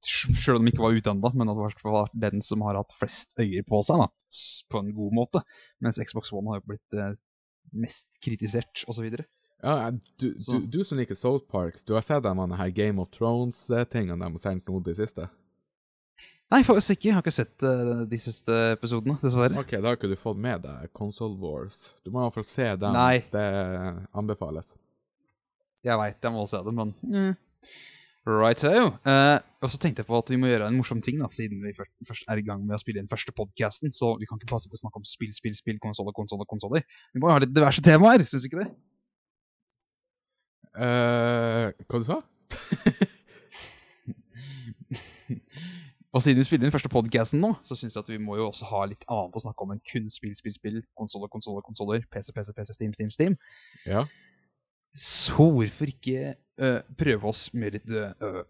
[0.05, 2.93] Sjøl om de ikke var ute ennå, men at det var den som har hatt
[2.99, 4.03] flest øyer på seg.
[4.03, 4.09] da,
[4.71, 5.41] På en god måte.
[5.83, 7.15] Mens Xbox One har jo blitt eh,
[7.75, 9.07] mest kritisert, osv.
[9.63, 13.09] Ja, du, du, du som liker South Park, du har sett de her Game of
[13.15, 15.29] Thrones-tingene de har sendt nå det siste?
[16.53, 17.07] Nei, faktisk ikke.
[17.07, 19.57] Jeg har ikke sett uh, de siste episodene, dessverre.
[19.57, 21.95] Ok, da har ikke du fått med deg Console Wars.
[22.05, 22.93] Du må i hvert fall se dem.
[22.93, 23.23] Nei.
[23.33, 23.45] Det
[24.13, 24.75] anbefales.
[25.85, 27.33] Jeg veit jeg må se dem, men mm.
[28.25, 28.88] Right ho.
[29.05, 31.61] Eh, og så tenkte jeg på at vi må gjøre en morsom ting, da, siden
[31.61, 33.93] vi først, først er i gang med å spille inn første podcasten.
[33.93, 36.81] Så vi kan ikke bare sitte og snakke om spill, spill, spill, konsoller, konsoller, konsoller.
[37.13, 38.71] Vi må jo ha litt diverse temaer, syns du ikke det?
[40.75, 42.17] Eh, hva du sa
[46.15, 48.49] Og siden vi spiller inn første podcasten nå, så syns jeg at vi må jo
[48.49, 52.05] også ha litt annet å snakke om enn kun spill, spill, spill, konsoller, konsoller, konsoller,
[52.11, 53.35] PC, PC, PC, Steam, Steam, Steam.
[53.83, 54.05] Ja.
[54.95, 58.43] Så hvorfor ikke øh, prøve oss med litt øh,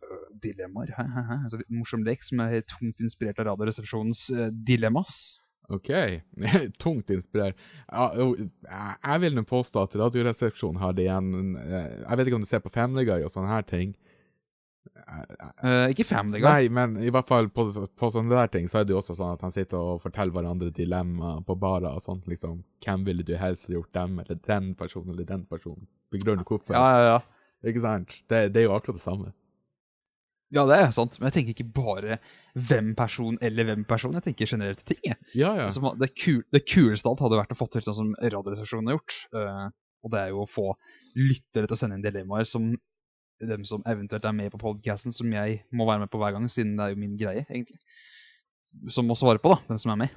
[0.44, 0.94] dilemmaer?
[0.98, 1.40] Hæ, hæ, hæ?
[1.44, 5.40] Altså litt morsom lek som er tungt inspirert av Radioresepsjonens uh, dilemmas.
[5.74, 5.92] OK.
[6.84, 7.58] Tungt inspirert.
[7.90, 12.50] Jeg vil nå påstå at Radioresepsjonen har det igjen eh, Jeg vet ikke om du
[12.50, 13.96] ser på Family Guy og sånne her ting.
[15.06, 16.46] Uh, ikke Family Guy.
[16.46, 19.18] Nei, men i hvert fall på, på sånne der ting så er det jo også
[19.18, 22.62] sånn at han sitter og forteller hverandre dilemmaer på barer og sånt, liksom.
[22.86, 25.88] Hvem ville du helst gjort dem, eller den personen, eller den personen?
[26.14, 26.78] Begrunn hvorfor.
[26.78, 27.35] Ja, ja, ja.
[27.66, 28.14] Ikke sant?
[28.30, 29.34] Det, det er jo akkurat det samme.
[30.54, 31.18] Ja, det er sant.
[31.20, 32.18] Men jeg tenker ikke bare
[32.54, 34.14] hvem person eller hvem person.
[34.20, 35.02] Jeg tenker generelt ting.
[35.04, 35.18] jeg.
[35.34, 35.68] Ja, ja.
[35.68, 39.00] Altså, det, kul, det kuleste alt hadde vært å få til sånn som Radioresepsjonen har
[39.00, 39.18] gjort.
[39.36, 39.66] Uh,
[40.06, 40.68] og det er jo å få
[41.18, 42.70] lyttere til å sende inn dilemmaer som
[43.44, 46.46] dem som eventuelt er med på podcasten, som jeg må være med på hver gang,
[46.52, 47.82] siden det er jo min greie, egentlig.
[48.92, 50.14] Som må svare på, da, den som er med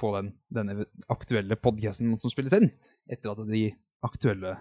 [0.00, 2.70] på den, denne aktuelle podcasten som spilles inn.
[3.10, 3.66] Etter at de
[4.06, 4.54] aktuelle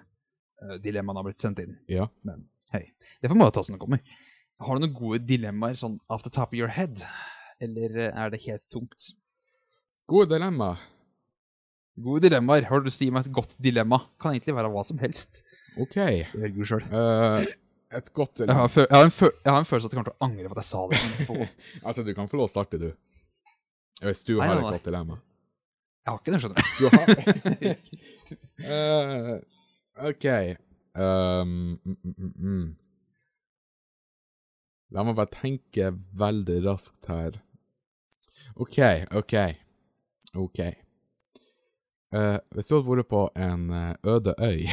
[0.84, 1.78] dilemmaene har blitt sendt inn.
[1.92, 2.08] ja.
[2.28, 2.84] Men hei,
[3.22, 4.02] det får man ta som det kommer.
[4.60, 7.00] Har du noen gode dilemmaer sånn off the top of your head?
[7.64, 9.12] Eller eh, er det helt tomt?
[10.10, 10.74] Gode dilemma.
[12.00, 12.64] Gode dilemmaer.
[12.70, 14.02] Har du lyst til å gi meg et godt dilemma?
[14.22, 15.42] Kan egentlig være hva som helst.
[15.84, 15.96] OK.
[15.96, 16.86] Det velger du sjøl.
[16.92, 17.48] Eh,
[18.00, 18.68] et godt Jeg, dilemma.
[18.68, 20.28] har en jeg, har en fø- jeg har en følelse at jeg kommer til å
[20.30, 21.50] angre på at jeg sa det.
[21.88, 22.90] Altså, du kan få lov å starte, du.
[24.04, 24.74] Hvis du Nei, har nei, et nei.
[24.78, 25.18] godt dilemma.
[26.06, 26.64] Jeg har ikke det, skjønner du.
[26.80, 27.08] Du har
[28.70, 29.40] Eh,
[30.00, 30.26] OK.
[30.96, 32.76] Um, mm, mm.
[34.90, 37.40] La meg bare tenke veldig raskt her.
[38.60, 38.80] OK,
[39.16, 39.36] OK.
[40.36, 40.62] OK.
[42.10, 44.64] Uh, hvis du hadde vært på en eh, øde øy,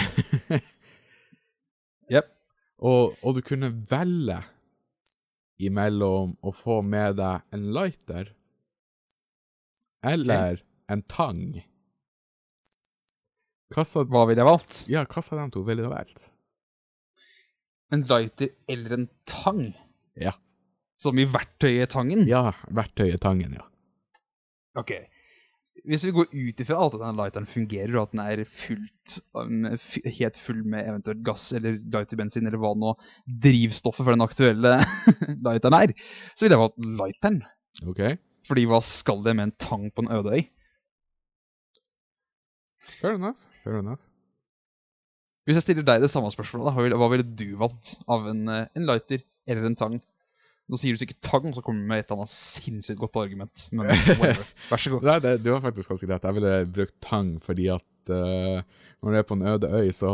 [2.14, 2.30] Jep.
[2.78, 4.38] og, og du kunne velge
[5.60, 8.32] imellom å få med deg en lighter
[10.00, 11.60] eller en tang
[13.74, 14.82] sa Hva ville jeg valgt?
[14.90, 16.30] Ja, hva sa de to ville du valgt?
[17.94, 19.62] En lighter eller en tang?
[20.18, 20.34] Ja.
[21.00, 22.24] Som i verktøyetangen?
[22.28, 23.66] Ja, verktøyet tangen, ja.
[24.80, 24.94] Ok.
[25.86, 29.18] Hvis vi går ut ifra alt at den lighteren fungerer, og at den er fullt,
[29.38, 29.66] um,
[30.18, 32.94] helt full med eventuelt gass eller lighterbensin eller hva nå
[33.44, 34.72] drivstoffet for den aktuelle
[35.46, 35.94] lighteren er,
[36.34, 37.38] så ville jeg valgt lighteren.
[37.86, 38.02] OK?
[38.48, 40.42] Fordi hva skal det med en tang på en øde øy?
[42.96, 43.38] Fair enough.
[43.66, 44.02] Fair enough.
[45.46, 48.68] Hvis jeg stiller deg det samme spørsmålet, da, hva ville, du valgt av en, eh,
[48.78, 50.00] en lighter eller en tang?
[50.66, 53.68] Nå sier du sikkert tang, så kommer du med et eller annet sinnssykt godt argument.
[53.70, 53.90] Men.
[54.70, 55.06] Vær så god.
[55.06, 56.26] Nei, det, du har faktisk ganske rett.
[56.26, 58.66] Jeg ville brukt tang fordi at uh,
[59.02, 60.12] når du er på en øde øy, så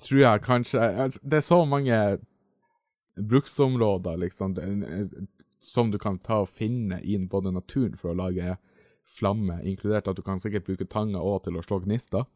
[0.00, 2.00] tror jeg kanskje altså, Det er så mange
[3.20, 4.64] bruksområder, liksom, det,
[5.60, 8.56] som du kan ta og finne i både naturen for å lage
[9.10, 12.28] flamme, inkludert at du kan sikkert bruke tanga òg til å slå gnister.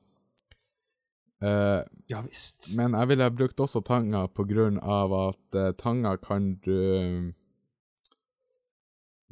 [1.45, 2.71] Uh, Ja visst.
[2.77, 7.33] Men jeg ville brukt også tanga på grunn av at uh, tanga kan du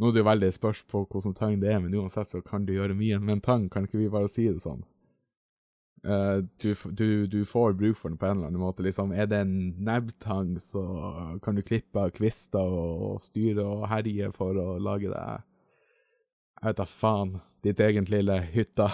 [0.00, 2.64] Nå er det jo veldig spørs på hvordan tang det er, men uansett så kan
[2.66, 4.80] du gjøre mye med en tang, kan ikke vi bare si det sånn?
[6.02, 8.82] Uh, du, du, du får bruk for den på en eller annen måte.
[8.82, 10.82] Liksom, er det en nebbtang, så
[11.44, 15.22] kan du klippe av kvister og, styre og herje for å lage det
[16.62, 17.30] Jeg vet da faen.
[17.66, 18.86] Ditt egen lille hytta.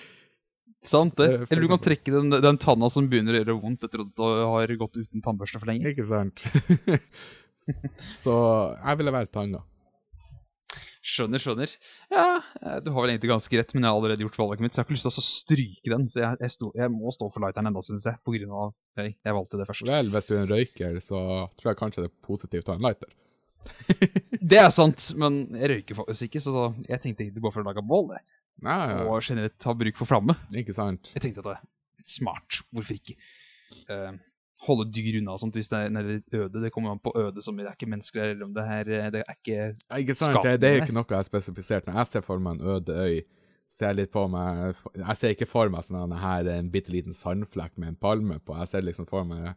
[0.88, 1.26] Sant det?
[1.34, 4.12] Eh, Eller du kan trekke den, den tanna som begynner å gjøre vondt etter at
[4.16, 5.92] du har gått uten tannbørste for lenge.
[5.92, 6.40] ikke sant?
[8.22, 8.36] så
[8.78, 9.60] jeg ville valgt tanna.
[11.08, 11.72] Skjønner, skjønner.
[12.12, 12.24] Ja,
[12.62, 14.80] eh, du har vel egentlig ganske rett, men jeg har allerede gjort valget mitt, så
[14.80, 16.08] jeg har ikke lyst til å stryke den.
[16.08, 18.72] Så jeg, jeg, sto, jeg må stå for lighteren enda, syns jeg, på grunn av
[18.98, 19.84] Hei, jeg valgte det først.
[19.92, 21.20] Vel, hvis du er en røyker, så
[21.60, 23.12] tror jeg kanskje det er positivt å ha en lighter.
[24.48, 27.68] Det er sant, men jeg røyker faktisk ikke, så jeg tenkte egentlig bare for å
[27.68, 28.14] lage bål.
[28.64, 30.36] Nei, ja, Og generelt ha bruk for flamme.
[30.56, 31.10] ikke sant?
[31.14, 33.16] Jeg tenkte at det er smart, hvorfor ikke?
[33.90, 34.16] Uh,
[34.66, 36.62] holde dyr unna og sånt hvis det er litt øde.
[36.64, 38.92] Det kommer an på øde som det er ikke mennesker her, eller om det er
[38.96, 41.28] eh, Det er ikke Ja, Ikke sant, det, det er jo ikke noe jeg har
[41.28, 41.86] spesifisert.
[41.86, 43.20] Når jeg ser for meg en øde øy,
[43.68, 46.72] ser jeg litt på meg Jeg ser ikke for meg sånn at her er en
[46.72, 48.56] bitte liten sandflekk med en palme på.
[48.62, 49.52] Jeg ser liksom for meg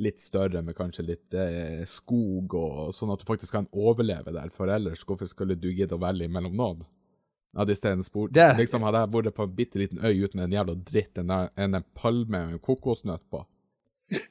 [0.00, 4.50] litt større med kanskje litt eh, skog, og sånn at du faktisk kan overleve der.
[4.54, 6.82] For ellers, hvorfor skulle du gidde å velge mellom noen?
[7.56, 10.52] Hadde isteden spurt Det Liksom Hadde jeg vært på en bitte liten øy uten en
[10.54, 13.40] jævla dritt, en, en, en palme og en kokosnøtt på,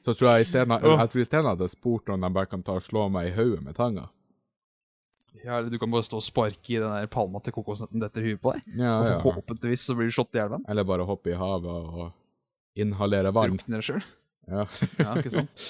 [0.00, 3.34] så tror jeg isteden hadde spurt om de bare kan ta og slå meg i
[3.36, 4.08] hodet med tanga.
[5.44, 8.24] Ja, eller du kan bare stå og sparke i den der palma til kokosnøtten detter
[8.24, 8.64] huet på deg.
[8.74, 9.18] Ja, Og ja.
[9.22, 10.66] forhåpentligvis så blir du slått i hjel av den.
[10.72, 13.54] Eller bare hoppe i havet og inhalere vann.
[13.54, 14.02] Drukne deg sjøl.
[14.50, 14.66] Ja.
[14.98, 15.66] Ja, ikke sant?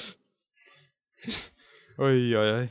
[2.00, 2.68] Oi, oi, oi.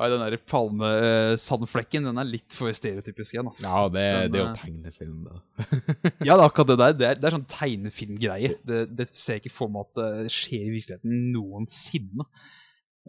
[0.00, 3.50] Nei, den der palmesandflekken, den er litt for stereotypisk igjen.
[3.50, 3.60] ass.
[3.60, 5.40] ja, det, Den, det er jo eh, tegnefilm, da.
[6.28, 6.94] Ja, det er akkurat det der.
[6.96, 8.52] Det er, det er sånn tegnefilmgreie.
[8.64, 12.28] Det, det ser jeg ikke for meg at det skjer i virkeligheten noensinne.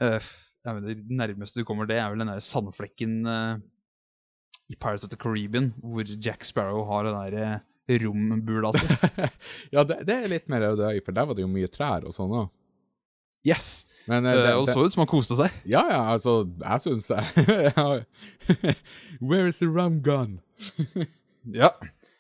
[0.04, 0.20] Uh,
[0.66, 3.56] ja, men det nærmeste du kommer det, er vel den der sandflekken uh,
[4.72, 7.64] i Pirates of the Caribbean, hvor Jack Sparrow har den der
[8.00, 8.88] rombula si.
[9.76, 12.08] ja, det, det er litt mer Audøy, øy, for der var det jo mye trær
[12.08, 12.50] og sånn òg.
[13.48, 13.88] Yes!
[14.10, 15.56] Men det, Eh, det, og det, så ut som han koste seg.
[15.70, 17.10] Ja, ja, altså, jeg syns
[19.30, 20.40] Where is the rum gun?
[21.58, 21.72] Ja.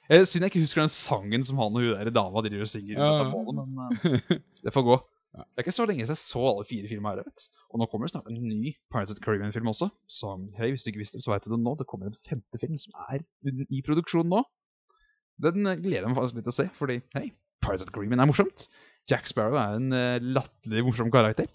[0.09, 2.71] Jeg Synd jeg ikke husker den sangen som han og hun der dama driver og
[2.71, 2.97] synger.
[2.97, 3.27] Ja.
[3.29, 4.95] Målet, men uh, det får gå.
[5.31, 7.27] Det er ikke så lenge siden jeg så alle fire filmer her.
[7.29, 7.45] vet.
[7.71, 9.87] Og nå kommer det snart en ny Pirates of the Caribbean-film også.
[10.09, 11.75] Så hei, hvis du ikke visste det, så vet du det nå.
[11.79, 13.23] Det kommer en femte film som er
[13.69, 14.41] i produksjon nå.
[15.41, 17.27] Den eh, gleder jeg meg faktisk litt til å se, fordi hei,
[17.61, 18.67] Pirates of the Caribbean er morsomt.
[19.09, 21.47] Jack Sparrow er en uh, latterlig morsom karakter.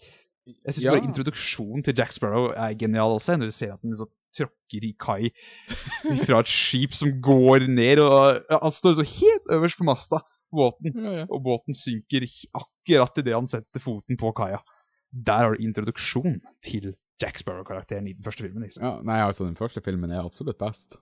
[0.46, 0.92] Jeg syns Ja.
[0.94, 4.84] bare introduksjonen til Jack Sparrow er genial også, når du ser at han liksom tråkker
[4.86, 5.30] i kai
[6.26, 10.20] fra et skip som går ned, og ja, han står så helt øverst på masta
[10.52, 11.24] på båten, Ja, ja.
[11.30, 14.60] og båten synker akkurat idet han setter foten på kaia.
[15.10, 18.62] Der har du introduksjon til Jack Sparrow-karakteren i den første filmen.
[18.66, 18.84] liksom.
[18.84, 20.98] ja, Nei, altså, den første filmen er absolutt best.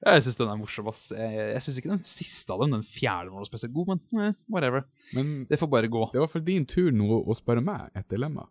[0.00, 0.86] Ja, Jeg syns den er morsom.
[0.88, 1.10] ass.
[1.12, 4.22] Jeg, jeg syns ikke den siste av dem, den fjerde, var noe spesielt god, men
[4.30, 4.86] eh, whatever.
[5.16, 6.06] Men Det får bare gå.
[6.14, 8.46] det var for din tur nå å spørre meg et dilemma.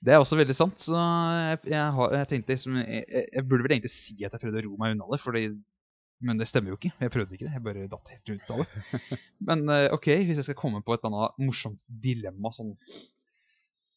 [0.00, 0.80] Det er også veldig sant.
[0.80, 4.32] Så jeg, jeg, har, jeg tenkte liksom jeg, jeg, jeg burde vel egentlig si at
[4.32, 5.44] jeg prøvde å ro meg unna det, fordi
[6.20, 6.90] men det stemmer jo ikke.
[7.00, 7.52] Jeg prøvde ikke det.
[7.56, 8.82] Jeg bare datt helt ut av det.
[9.48, 12.74] Men eh, OK, hvis jeg skal komme på et eller annet morsomt dilemma sånn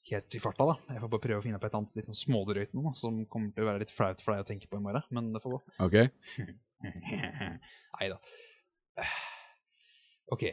[0.09, 0.75] helt i farta, da.
[0.91, 3.53] Jeg får bare prøve å finne på et annet litt sånn smådrøyt nå, som kommer
[3.55, 5.05] til å være litt flaut for deg å tenke på i morgen.
[5.15, 5.59] Men det får gå.
[5.85, 5.97] OK?
[7.99, 8.17] Nei da.
[10.33, 10.43] OK.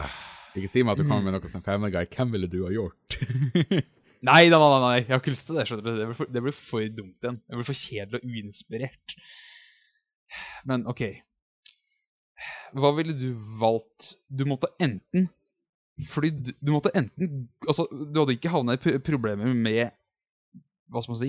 [0.54, 2.06] Ikke si meg at du kommer med noe som Family Guy.
[2.14, 3.18] Hvem ville du ha gjort?
[4.24, 5.66] Nei, nei, nei, nei, jeg har ikke lyst til det.
[5.68, 5.88] skjønner du.
[5.98, 7.38] Det blir for, det blir for dumt igjen.
[7.44, 9.14] Det blir for kjedelig og uinspirert.
[10.70, 11.02] Men OK.
[12.80, 14.14] Hva ville du valgt?
[14.32, 15.28] Du måtte enten
[16.10, 19.92] Fordi du, du måtte enten Altså, du hadde ikke havna i problemer med
[20.90, 21.28] Hva skal man si?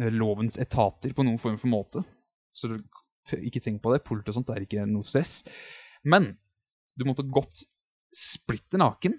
[0.00, 2.02] eh, Lovens etater på noen form for måte.
[2.50, 2.76] Så du,
[3.38, 4.02] ikke tenk på det.
[4.06, 5.44] Politi og sånt er ikke noe stress.
[6.02, 6.32] Men
[6.98, 7.62] du måtte gått
[8.16, 9.14] splitter naken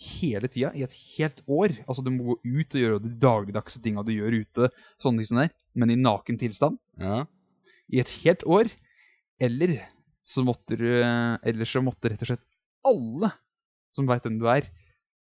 [0.00, 1.74] hele tida i et helt år.
[1.84, 4.70] Altså, du må gå ut og gjøre de dagligdagse tinga du gjør ute,
[5.02, 7.26] sånne ting som det er, men i naken tilstand Ja.
[7.92, 8.70] i et helt år.
[9.42, 9.74] Eller
[10.24, 12.46] så måtte du Eller så måtte rett og slett
[12.88, 13.28] alle
[13.94, 14.68] som veit hvem du er,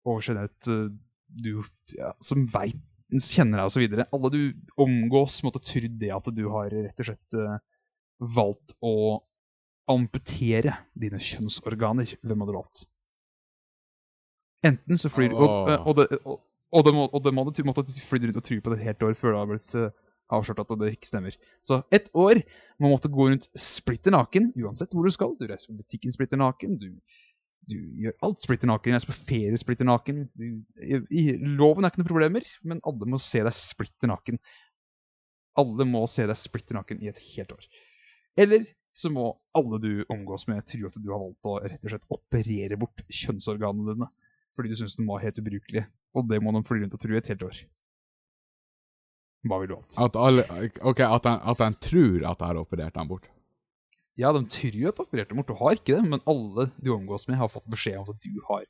[0.07, 0.87] og generelt eh,
[1.31, 1.51] du
[1.95, 2.79] ja, som veit
[3.11, 3.97] kjenner deg osv.
[4.15, 4.41] Alle du
[4.79, 7.57] omgås, måtte trodd det at du har rett og slett eh,
[8.37, 8.95] valgt å
[9.91, 12.15] amputere dine kjønnsorganer.
[12.21, 12.85] Hvem hadde du valgt?
[14.67, 16.37] Enten så flyr og, og, det, og,
[16.69, 18.91] og, det må, og det må du måtte fly rundt og tro på det et
[18.91, 19.89] helt år før det har blitt eh,
[20.31, 21.35] avslørt at det ikke stemmer.
[21.65, 22.39] Så ett år
[22.77, 25.33] man måtte gå rundt splitter naken, uansett hvor du skal.
[25.39, 26.93] Du reiser på butikken splitter naken, du
[27.69, 28.95] Du gjør alt splitter naken.
[28.95, 30.25] Jeg er på ferie splitter naken.
[30.33, 30.45] Du,
[30.81, 31.23] i, i,
[31.59, 34.39] loven er ikke noen problemer, men alle må se deg splitter naken.
[35.61, 37.67] Alle må se deg splitter naken i et helt år.
[38.39, 38.65] Eller
[38.97, 42.09] så må alle du omgås med, tro at du har valgt å rett og slett
[42.11, 44.09] operere bort kjønnsorganene dine
[44.51, 45.85] fordi du syns de var helt ubrukelige.
[46.17, 47.59] Og det må de fly rundt og tro i et helt år.
[49.47, 49.83] Hva vil du ha?
[50.05, 50.43] At alle
[50.83, 53.29] OK, at han, at han tror at jeg har operert den bort.
[54.21, 55.49] Ja, de tror jo at du har operert dem bort.
[55.51, 58.33] Du har ikke det, men alle du omgås med, har fått beskjed om at du
[58.49, 58.65] har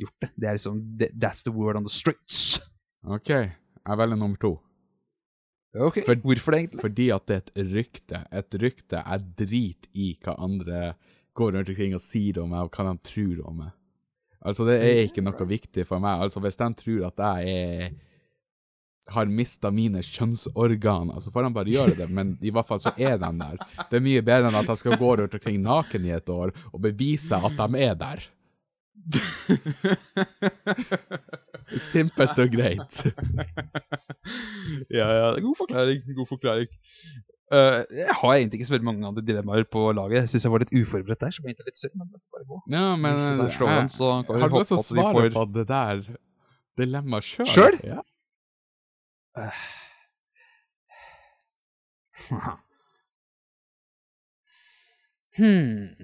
[0.00, 0.28] gjort det.
[0.38, 0.82] Det er liksom
[1.22, 2.60] That's the word on the streets.
[3.02, 4.52] OK, jeg velger nummer to.
[5.74, 6.80] Ok, For- Hvorfor det, egentlig?
[6.84, 8.18] Fordi at det er et rykte.
[8.42, 10.82] Et rykte er drit i hva andre
[11.34, 13.70] går rundt omkring og sier om meg, og hva de tror om meg.
[14.44, 16.20] Altså, det er ikke noe viktig for meg.
[16.26, 17.94] Altså, hvis de tror at jeg er
[19.14, 22.92] har mista mine kjønnsorganer, så får han bare gjøre det, men i hvert fall så
[22.96, 23.56] er de der.
[23.90, 26.54] Det er mye bedre enn at han skal gå rundt omkring naken i et år
[26.72, 28.24] og bevise at de er der.
[31.90, 33.02] Simpelt og greit.
[34.98, 35.28] ja, ja.
[35.40, 36.02] God forklaring.
[36.16, 36.70] God forklaring.
[37.52, 40.22] Uh, jeg har egentlig ikke så veldig mange andre dilemmaer på laget.
[40.22, 41.34] Jeg syns jeg var litt uforberedt der.
[41.34, 42.60] så litt synd, men bare gå.
[42.72, 43.90] Ja, men det jeg, an,
[44.28, 46.00] har du håpe svaret på det der
[46.80, 47.50] dilemmaet sjøl?
[47.52, 47.76] Sjøl?
[47.84, 48.00] Ja.
[55.32, 55.96] Hmm.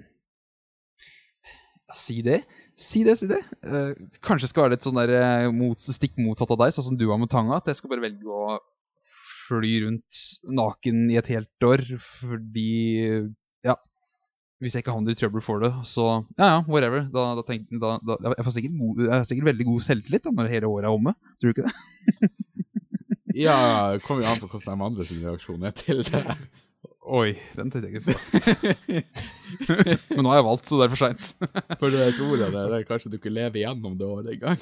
[1.93, 2.39] Si det.
[2.79, 3.43] Si det, si det.
[3.65, 3.93] Uh,
[4.25, 6.97] kanskje det skal være litt sånn der eh, mot, stikk motsatt av deg, sånn som
[6.97, 7.59] du har med tanga.
[7.59, 8.57] At jeg skal bare velge å
[9.49, 12.71] fly rundt naken i et helt år fordi
[13.65, 13.77] Ja.
[14.59, 16.05] Hvis jeg ikke havner i trøbbel for det, så
[16.35, 17.05] ja, ja, whatever.
[17.13, 20.25] Da, da tenk, da, da, jeg, får sikkert god, jeg har sikkert veldig god selvtillit
[20.25, 21.13] da, når hele året er omme.
[21.39, 22.27] Tror du ikke det?
[23.35, 26.23] ja, det kommer jo an på hvordan de andre sin reaksjon er til det.
[27.09, 28.15] Oi, den tenkte jeg ikke på.
[30.13, 31.31] Men nå har jeg valgt, så det er for seint.
[31.79, 34.29] For du vet ordet av det, det er kanskje du ikke lever gjennom det året
[34.35, 34.59] engang.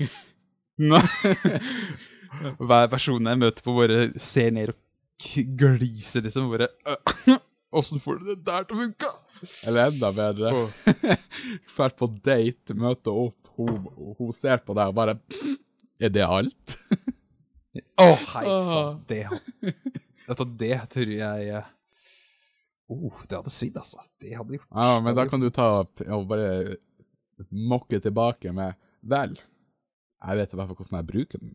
[2.61, 4.79] Hver person jeg møter på, bare ser ned og
[5.59, 6.49] gliser, liksom.
[6.53, 7.37] Bare «Øh,
[7.77, 9.09] Åssen får du det der til å funke?
[9.67, 10.53] Eller enda bedre.
[11.75, 13.89] Drar på date, møter opp, hun,
[14.21, 15.17] hun ser på deg og bare
[15.99, 16.77] Er det alt?
[18.01, 18.67] Å, hei Åh.
[18.67, 19.01] sann.
[19.09, 19.23] Det,
[20.27, 21.65] vet det tror jeg eh,
[22.93, 23.97] oh, Det hadde svidd, altså.
[24.21, 26.49] Det hadde gjort Ja, men da kan du ta og bare
[27.49, 28.71] mokke tilbake med
[29.07, 31.51] Vel, jeg vet i hvert fall hvordan jeg bruker den.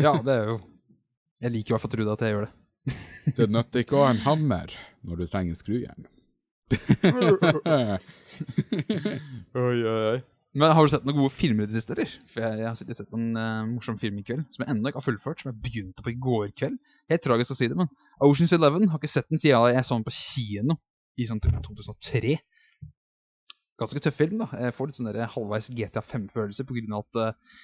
[0.00, 0.56] Ja, det er jo
[1.42, 2.54] Jeg liker i hvert fall å tro at jeg gjør det.
[3.38, 4.68] Det nytter ikke å ha en hammer
[5.06, 6.02] når du trenger skrujern.
[9.62, 10.20] Oi, oi, oi.
[10.52, 12.10] Men har du sett noen gode filmer i det siste, eller?
[12.28, 14.74] For jeg, jeg har sittet og sett en uh, morsom film i kveld som jeg
[14.74, 16.76] ennå ikke har fullført, som jeg begynte på i går kveld.
[17.08, 17.88] Helt tragisk å si det, men
[18.26, 20.76] Oceans Eleven har ikke sett den siden jeg så den på kino
[21.16, 22.36] i sånn 2003.
[23.80, 24.50] Ganske tøff film, da.
[24.66, 27.58] Jeg får litt sånn der halvveis GTA 5-følelse på grunn av at uh,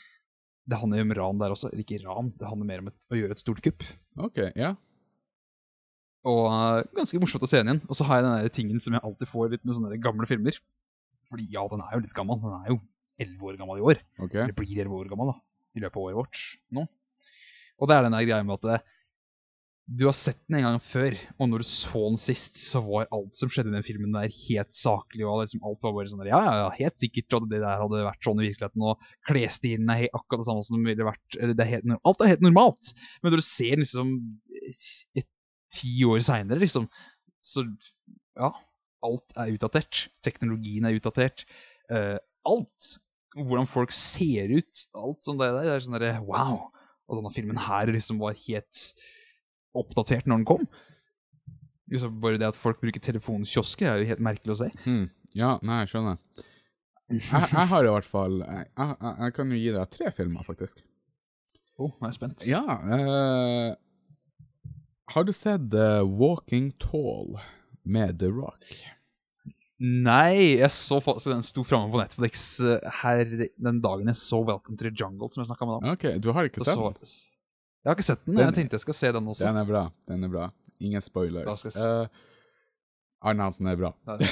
[0.69, 1.71] det handler jo om ran der også.
[1.73, 3.85] Eller ikke ran, det handler mer om et, å gjøre et stort kupp.
[4.25, 4.73] OK, ja.
[6.29, 7.85] Og uh, ganske morsomt å se den igjen.
[7.89, 10.29] Og så har jeg den der tingen som jeg alltid får litt med sånne gamle
[10.31, 10.57] filmer.
[11.29, 12.41] Fordi ja, den er jo litt gammel.
[12.43, 12.79] Den er jo
[13.19, 14.05] 11 år gammel i år.
[14.27, 14.45] Okay.
[14.45, 15.41] Eller blir 11 år gammel da,
[15.77, 16.45] i løpet av året vårt
[16.77, 16.87] nå.
[17.79, 18.95] Og det er den der greia med at eh,
[19.89, 23.07] du har sett den en gang før, og når du så den sist, så var
[23.15, 26.21] alt som skjedde i den filmen der helt saklig, og liksom alt var bare sånn
[26.21, 29.07] der, ja, ja, ja, helt sikkert, og det der hadde vært sånn i virkeligheten, og
[29.31, 32.33] klesstilen er akkurat det samme som det ville vært, eller det er helt, alt er
[32.35, 32.93] helt normalt.
[33.23, 34.13] Men når du ser den liksom
[35.23, 35.31] et,
[35.73, 36.91] ti år senere, liksom,
[37.45, 37.65] så
[38.37, 38.53] ja,
[39.07, 40.07] alt er utdatert.
[40.27, 41.45] Teknologien er utdatert.
[41.93, 42.17] Uh,
[42.49, 42.91] alt.
[43.37, 44.85] Hvordan folk ser ut.
[44.99, 45.65] Alt sånn det der.
[45.67, 46.69] Det er sånn derre wow.
[47.09, 48.85] Og denne filmen her liksom var helt
[49.79, 50.69] oppdatert når den kom.
[51.89, 54.69] Liksom bare det at folk bruker telefonkiosker, er jo helt merkelig å se.
[54.85, 55.07] Hmm.
[55.37, 56.19] Ja, nei, jeg skjønner.
[57.09, 60.45] Jeg, jeg har i hvert fall jeg, jeg, jeg kan jo gi deg tre filmer,
[60.45, 60.83] faktisk.
[61.79, 62.45] Oh, nå er jeg spent.
[62.49, 63.73] Ja Uh,
[65.15, 67.39] Har du sett uh, Walking Tall
[67.89, 68.65] med The Rock?
[69.79, 74.41] Nei, jeg så faktisk den sto framme på Netflix eh, her den dagen jeg så
[74.43, 75.87] Welcome to the Jungle, som jeg med om.
[75.93, 77.13] OK, du har ikke sett den?
[77.85, 78.35] Jeg har ikke sett den.
[78.35, 79.47] Den- Jeg tenkte jeg skal se den også.
[79.47, 79.85] Den er bra.
[80.11, 80.49] Den er bra.
[80.83, 81.63] Ingen spoilers.
[81.79, 82.07] Uh,
[83.23, 83.95] Arnanten den er bra.
[84.11, 84.29] Nei.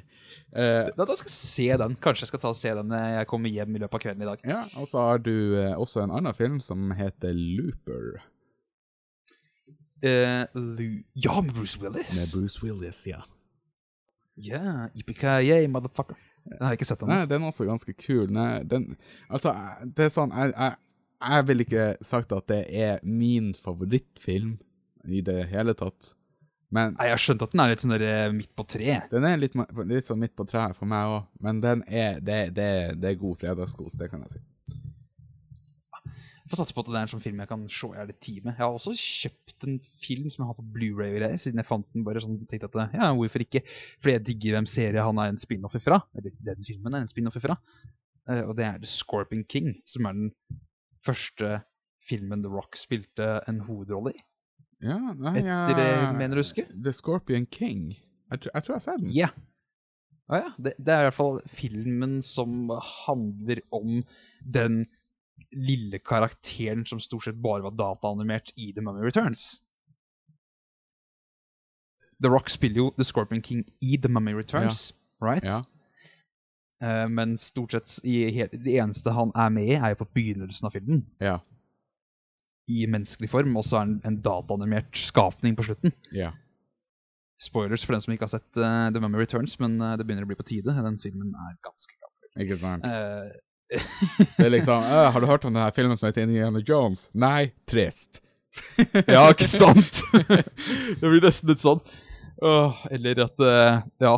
[0.50, 1.92] Eh, Da, da skal jeg se den.
[2.02, 4.24] Kanskje jeg skal ta og se den når jeg kommer hjem i løpet av kvelden
[4.24, 4.40] i dag.
[4.50, 5.30] ja, og så har du
[5.60, 8.24] eh, også en annen film som heter Looper, Eh,
[10.02, 12.10] ja, med Bruce Willis.
[12.16, 13.20] med Bruce Willis, ja.
[14.40, 16.16] Ja, yippee motherfucker.
[16.44, 17.18] Den har jeg ikke sett ennå.
[17.28, 18.30] Den er også ganske kul.
[18.32, 18.94] Nei, den,
[19.28, 20.78] altså, eh, det er sånn jeg, jeg,
[21.20, 24.54] jeg vil ikke sagt at det er min favorittfilm
[25.04, 26.14] i det hele tatt,
[26.70, 29.10] Men Nei, Jeg har skjønt at den er litt sånn der eh, midt på treet.
[29.10, 29.56] den er litt,
[29.90, 31.24] litt sånn midt på treet for meg òg.
[31.42, 32.68] Men den er, det, det,
[33.02, 34.42] det er god fredagskos, det kan jeg si.
[36.50, 38.52] Får satse på at det er en sånn film jeg kan se i hele time.
[38.56, 41.68] Jeg har også kjøpt en film som jeg har på Blu-ray og greier, siden jeg
[41.68, 43.62] fant den bare sånn tenkte at ja, hvorfor ikke?
[44.02, 46.00] Fordi jeg digger hvem serie han er en spin-off ifra.
[46.18, 47.54] Eller den filmen er en spin-off ifra.
[48.26, 50.32] Eh, og det er The Scorpion King, som er den
[51.06, 51.60] første
[52.02, 54.22] filmen The Rock spilte en hovedrolle i.
[54.80, 56.66] Ja, nei, Etter det, mener du husker?
[56.72, 57.90] The Scorpion King.
[58.32, 59.12] Jeg, tror- jeg sa har sett den.
[59.14, 59.28] Ja.
[60.30, 60.50] Å ja.
[60.62, 62.70] Det, det er i hvert fall filmen som
[63.04, 64.00] handler om
[64.40, 64.82] den
[65.52, 69.60] lille karakteren som stort sett bare var dataanimert i The Mummy Returns.
[72.22, 74.92] The Rock spiller jo The Scorpion King i The Mummy Returns,
[75.24, 75.44] right?
[75.44, 75.64] Ja.
[76.80, 80.76] Uh, men stort sett det eneste han er med i, er jo på begynnelsen av
[80.76, 81.02] filmen.
[81.20, 81.38] Ja.
[82.70, 85.96] I menneskelig form, og så er han en dataanimert skapning på slutten.
[86.12, 86.32] ja.
[87.40, 90.26] Spoilers for den som ikke har sett uh, The Mummy Returns, men uh, det begynner
[90.26, 90.74] å bli på tide.
[90.76, 92.32] Den filmen er ganske gammel.
[92.44, 92.84] Ikke sant?
[93.70, 97.08] Det er liksom «Øh, Har du hørt om denne filmen som heter Indiana Jones?
[97.14, 98.22] Nei, trist.
[99.06, 100.02] ja, ikke sant?
[101.00, 101.82] det blir nesten litt sånn.
[102.42, 104.16] Uh, eller at uh, Ja,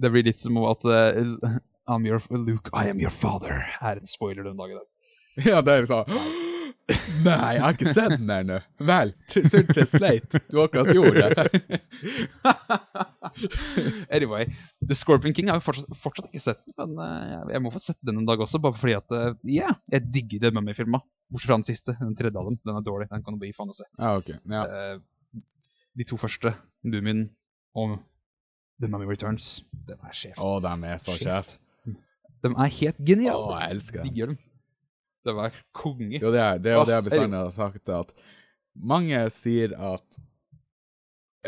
[0.00, 4.00] det blir litt som om at uh, I'm your, Luke, I am your father er
[4.00, 4.82] en spoiler den dagen.
[5.46, 6.56] Ja, det er liksom
[6.88, 8.58] Nei, jeg har ikke sett den ennå.
[8.88, 10.36] Vel, tr- til sleit.
[10.48, 11.80] du har akkurat gjort det.
[14.16, 14.46] anyway,
[14.80, 17.82] The Scorpion King har jo fortsatt, fortsatt ikke sett den, men eh, jeg- må få
[17.82, 19.34] sett den en dag også, bare fordi at Ja,
[19.68, 21.02] Ja, jeg digger den Mummy-filma.
[21.30, 22.56] Bortsett fra den siste, den tredje av dem.
[22.64, 23.08] Den er dårlig.
[23.10, 23.84] Den kan du bli faen å se.
[23.98, 24.38] Ah, okay.
[24.48, 24.62] Ja.
[24.64, 24.98] Eh,
[25.98, 27.26] de to første, Mumien
[27.76, 27.98] og
[28.80, 30.38] The Mummy Returns, den er sjef.
[30.40, 31.58] Å, de er så sjef.
[31.84, 33.44] De er helt geniale.
[33.50, 34.04] Oh, jeg elsker.
[34.06, 34.38] Digger dem.
[35.24, 36.18] De var konge.
[36.22, 38.14] Jo, det er det, er det jeg bestandig har sagt, at
[38.78, 40.18] mange sier at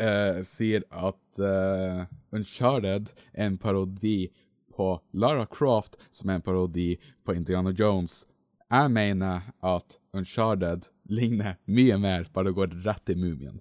[0.01, 2.05] eh, Sier at eh,
[2.35, 4.31] Uncharted er en parodi
[4.75, 6.95] på Lara Croft, som er en parodi
[7.27, 8.25] på Indiana Jones.
[8.71, 13.59] Jeg mener at Uncharted ligner mye mer, bare går rett i mumien.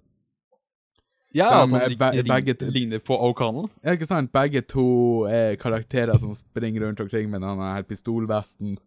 [1.34, 3.68] Ja, De er be- begge ligner på O'Connell.
[3.86, 4.32] Er ikke sant?
[4.34, 8.78] Begge to er karakterer som springer rundt omkring med denne her pistolvesten.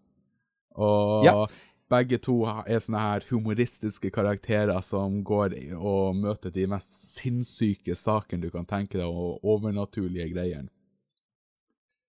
[0.76, 1.46] Og Ja.
[1.90, 8.42] begge to er sånne her humoristiske karakterer som går og møter de mest sinnssyke sakene
[8.42, 10.70] du kan tenke deg, og overnaturlige greier.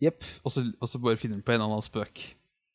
[0.01, 0.25] Jepp.
[0.45, 2.25] Og så bare finner de på en annen spøk.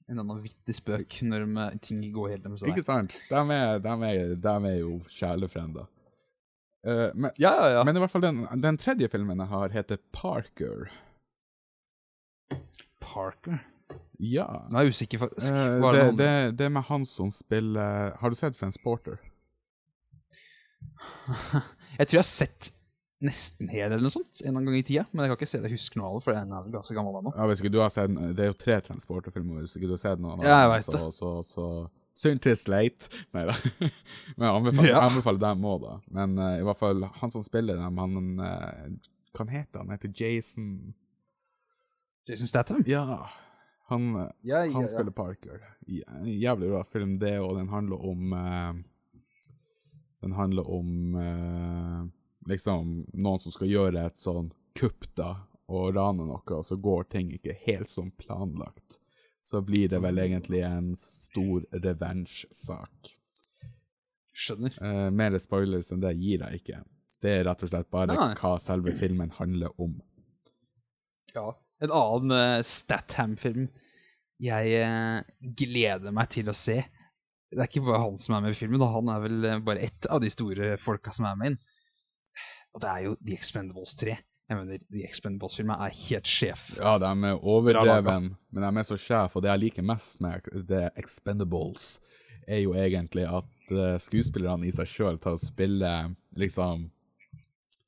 [0.10, 3.14] En annen vittig spøk når de, ting går helt dem Ikke sant?
[3.30, 5.86] De er, de er, de er jo sjelefrender.
[6.86, 7.84] Uh, men, Ja, ja, ja.
[7.84, 10.88] men i hvert fall den, den tredje filmen jeg har, heter Parker.
[13.04, 13.60] Parker
[14.20, 14.50] Ja.
[14.68, 15.48] Nå er jeg usikker, faktisk.
[15.48, 19.16] Eh, Hva er det, det, det, det, med han som spiller Har du sett Transporter?
[22.00, 22.70] Jeg tror jeg har sett
[23.20, 25.04] nesten hele eller noe sånt en gang i tida.
[25.12, 27.18] Men jeg kan ikke se det huske noe av det, for den er ganske gammel
[27.20, 27.34] ennå.
[27.36, 29.66] Ja, hvis ikke du har sett Det er jo tre Transporter-filmer.
[29.66, 31.02] Hvis ikke du har sett noen av Ja, jeg dem, vet så, det.
[31.18, 31.66] så, så
[32.20, 33.10] Synd til Slate.
[33.36, 33.56] Nei da.
[34.38, 34.96] Men jeg anbefaler, Ja.
[34.96, 35.94] jeg anbefaler dem òg, da.
[36.20, 39.92] Men uh, i hvert fall han som spiller dem, han uh, Hva heter han?
[39.92, 40.66] Han heter Jason
[42.28, 42.84] Jason Statham?
[42.88, 43.04] Ja.
[43.90, 45.64] Han, ja, Ja, han spiller Parker.
[46.26, 48.74] Jævlig bra film, det, og den handler om eh,
[50.22, 52.02] Den handler om eh,
[52.50, 55.32] liksom noen som skal gjøre et sånn kupp, da,
[55.70, 59.00] og rane noe, og så går ting ikke helt som planlagt.
[59.42, 63.14] Så blir det vel egentlig en stor revenge-sak.
[64.36, 64.76] Skjønner.
[64.84, 66.84] Eh, mer spoilers enn det gir jeg ikke.
[67.20, 68.30] Det er rett og slett bare Nei.
[68.40, 69.98] hva selve filmen handler om.
[71.34, 71.54] Ja.
[71.84, 73.70] En annen uh, Statham-film
[74.40, 75.20] jeg uh,
[75.60, 76.80] gleder meg til å se.
[77.50, 79.62] Det er ikke bare han som er med i filmen, og han er vel eh,
[79.66, 81.56] bare ett av de store folka som er med inn.
[82.78, 84.14] Og det er jo The Expendables 3.
[84.14, 86.68] Jeg mener, The Expendables-filmen er helt sjef.
[86.78, 90.46] Ja, de er overdreven, men de er så sjef, og det jeg liker mest med
[90.70, 91.96] The Expendables,
[92.46, 93.74] er jo egentlig at
[94.06, 96.88] skuespillerne i seg sjøl tar og spiller liksom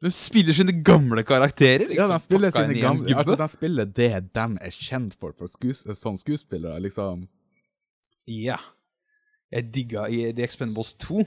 [0.02, 1.86] De spiller sine gamle karakterer.
[1.86, 2.00] Liksom.
[2.00, 3.14] Ja, de spiller pakka sine gamle.
[3.14, 7.28] Altså, de spiller det de er kjent for, for skues, som skuespillere, liksom.
[8.30, 8.58] Ja.
[9.54, 11.22] Jeg digga i The Expendables 2.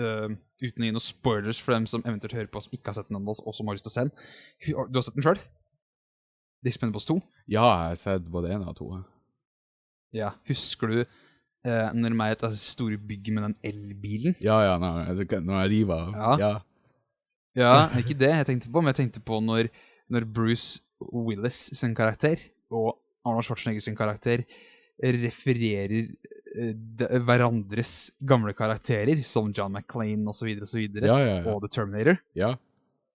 [0.00, 0.32] uh,
[0.62, 3.10] uten å gi noen spoilers for dem som eventuelt hører på som ikke har sett
[3.10, 4.14] den ennå, og som har lyst til å se den.
[4.88, 5.42] Du har sett den sjøl?
[6.64, 7.18] The Expendables 2?
[7.52, 8.88] Ja, jeg har sett både én og to.
[10.16, 10.32] Ja.
[10.48, 14.36] Husker du eh, når de er i dette store bygget med den elbilen?
[14.44, 16.16] Ja, ja, nå, jeg ikke, når jeg river av.
[16.16, 16.34] Ja.
[16.40, 16.52] Ja.
[17.60, 19.68] Ja, ikke det jeg tenkte på, men jeg tenkte på når,
[20.12, 20.80] når Bruce
[21.12, 22.40] Willis sin karakter
[22.74, 22.96] og
[23.26, 24.42] Arnold Schwarzenegger sin karakter
[25.00, 31.44] refererer eh, de, hverandres gamle karakterer, som John McClane osv., osv., Ja, ja, ja.
[31.52, 32.20] og The Terminator.
[32.36, 32.56] ja.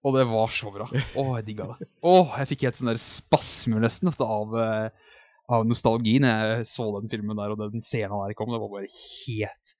[0.05, 0.85] Og det var så bra.
[1.17, 1.87] Å, jeg digga det.
[2.05, 5.15] Å, jeg fikk helt sånn der spasmer nesten av, eh,
[5.49, 8.51] av nostalgi når jeg så den filmen der og den scenen der kom.
[8.53, 9.73] Det var bare helt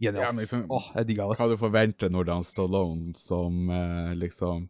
[0.00, 0.24] genialt.
[0.26, 1.38] Ja, liksom- Å, jeg digga det.
[1.38, 4.68] Hva du forventer når det er Stallone som eh, liksom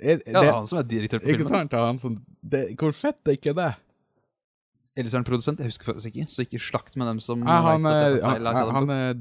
[0.00, 1.68] er, Ja, det er han som er direktør på Ikke filmen.
[1.68, 1.74] sant?
[1.74, 3.74] Er Han som, det, hvor fett er ikke det?
[4.96, 6.28] Ellers er han produsent, jeg husker faktisk ikke.
[6.30, 8.44] Så ikke slakt med dem som Ja, han, vet at er, det er han, feil.
[8.44, 9.20] Jeg han er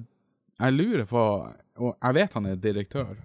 [0.59, 1.23] Jeg lurer på
[1.79, 3.17] Og jeg vet han er direktør.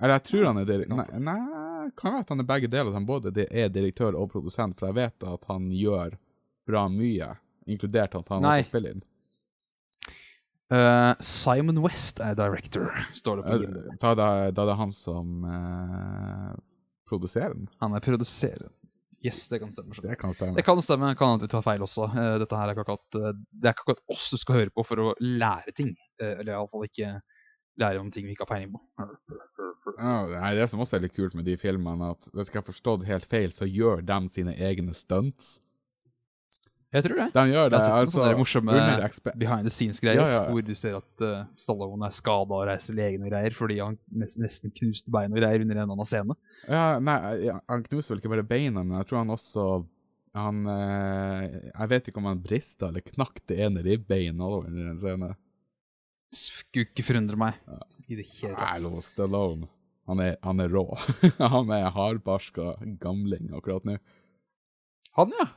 [0.00, 2.88] Eller jeg tror han er direktør Nei, nei, kan være at han er begge deler.
[2.90, 6.16] At han både er direktør og produsent, for jeg vet at han gjør
[6.66, 7.30] bra mye.
[7.70, 8.58] Inkludert at han Nei.
[8.60, 9.02] også spiller inn.
[10.72, 14.00] Eh, Simon West er director, står det på Eh, IMDb.
[14.02, 16.56] Da, da, da det er han som uh,
[17.06, 17.68] produserer den.
[17.82, 18.66] Han er produserer.
[19.22, 19.94] Yes, det kan stemme.
[20.02, 20.58] Det kan stemme.
[20.58, 22.10] Det kan stemme, kan at vi tar feil også.
[22.10, 24.84] Uh, dette her er ikke akkurat, det er ikke akkurat oss du skal høre på
[24.86, 25.94] for å lære ting.
[26.18, 27.14] Uh, eller iallfall ikke
[27.78, 28.82] lære om ting vi ikke har peiling på.
[29.96, 32.66] Ja, nei, det som også er litt kult med de filmene, at hvis jeg har
[32.66, 35.60] forstått helt feil, så gjør de sine egne stunts.
[36.96, 37.26] Jeg tror det.
[37.34, 38.76] De gjør det, altså sånne morsomme
[39.36, 40.44] behind the scenes-greier, Ja, ja.
[40.48, 43.98] hvor du ser at uh, Stallone er skada og reiser legen og greier fordi han
[44.16, 46.36] nesten, knuste bein og greier under en annen scene.
[46.64, 47.18] Ja, nei,
[47.52, 49.66] han knuser vel ikke bare beina, men jeg tror han også
[50.36, 54.98] Han uh, Jeg vet ikke om han brista eller knakk det ene ribbeinet under en
[55.00, 55.30] scene.
[56.32, 57.60] Skulle ikke forundre meg
[58.08, 59.04] i det hele tatt.
[59.04, 59.68] Stallone.
[60.06, 60.84] Han er, han er rå.
[61.54, 63.96] han er hardbarska gamling akkurat nå.
[65.18, 65.48] Han, ja.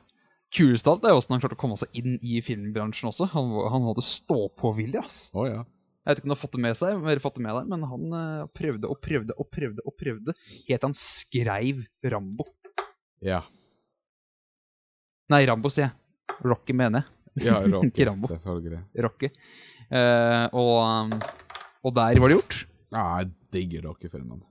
[0.56, 3.28] Kulest av alt er åssen han klarte å komme seg inn i filmbransjen også.
[3.36, 5.18] Han, han hadde stå-på-vilje, ass.
[5.34, 5.62] Oh, ja.
[6.00, 7.86] Jeg vet ikke om du har fått det med seg, fått det med deg, men
[7.86, 10.34] han uh, prøvde og prøvde og prøvde og prøvde
[10.66, 11.84] helt han skreiv
[12.14, 12.46] Rambo.
[13.22, 13.42] Ja.
[15.30, 16.38] Nei, Rambo, sier jeg.
[16.40, 17.46] Rocky, mener jeg.
[17.46, 18.30] Ja, Rocky, Rambo.
[18.32, 18.80] selvfølgelig.
[19.06, 19.30] Rocky.
[19.90, 21.14] Uh, og, um,
[21.84, 22.62] og der var det gjort.
[22.90, 24.46] Ja, jeg digger Rocky-filmene.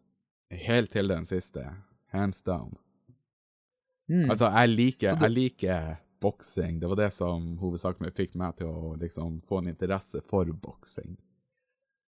[0.64, 1.66] Helt til den siste.
[2.14, 2.78] Hands down.
[4.10, 4.30] Mm.
[4.30, 6.80] Altså, jeg liker, du- jeg liker boksing.
[6.82, 11.16] Det var det som hovedsakelig fikk meg til å liksom få en interesse for boksing.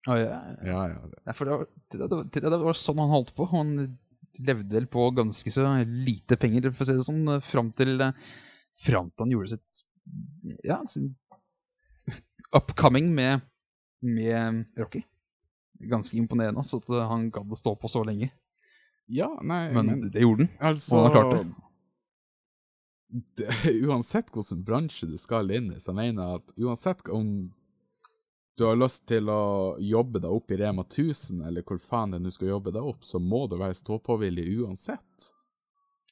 [0.09, 0.39] Å, ja.
[0.67, 1.03] Ja, ja.
[1.27, 1.33] ja.
[1.37, 1.67] for det var,
[2.25, 3.47] det, det, var sånn han holdt på.
[3.53, 3.77] Han
[4.43, 8.01] levde vel på ganske så lite penger, for å si det sånn, fram til,
[8.83, 9.83] fram til han gjorde sitt
[10.67, 11.13] Ja, sin
[12.53, 13.45] upcoming med,
[14.03, 15.05] med Rocky.
[15.93, 18.31] Ganske imponerende altså, at han gadd å stå på så lenge.
[19.13, 20.57] Ja, nei, Men, men, det gjorde han.
[20.73, 21.72] altså og han klarte det.
[23.13, 23.49] Det,
[23.87, 27.33] Uansett hvilken bransje du skal inn i, så mener jeg at uansett om
[28.59, 32.21] du har lyst til å jobbe deg opp i Rema 1000, eller hvor faen det
[32.25, 35.31] du skal jobbe deg opp, så må du være stå-på-villig uansett.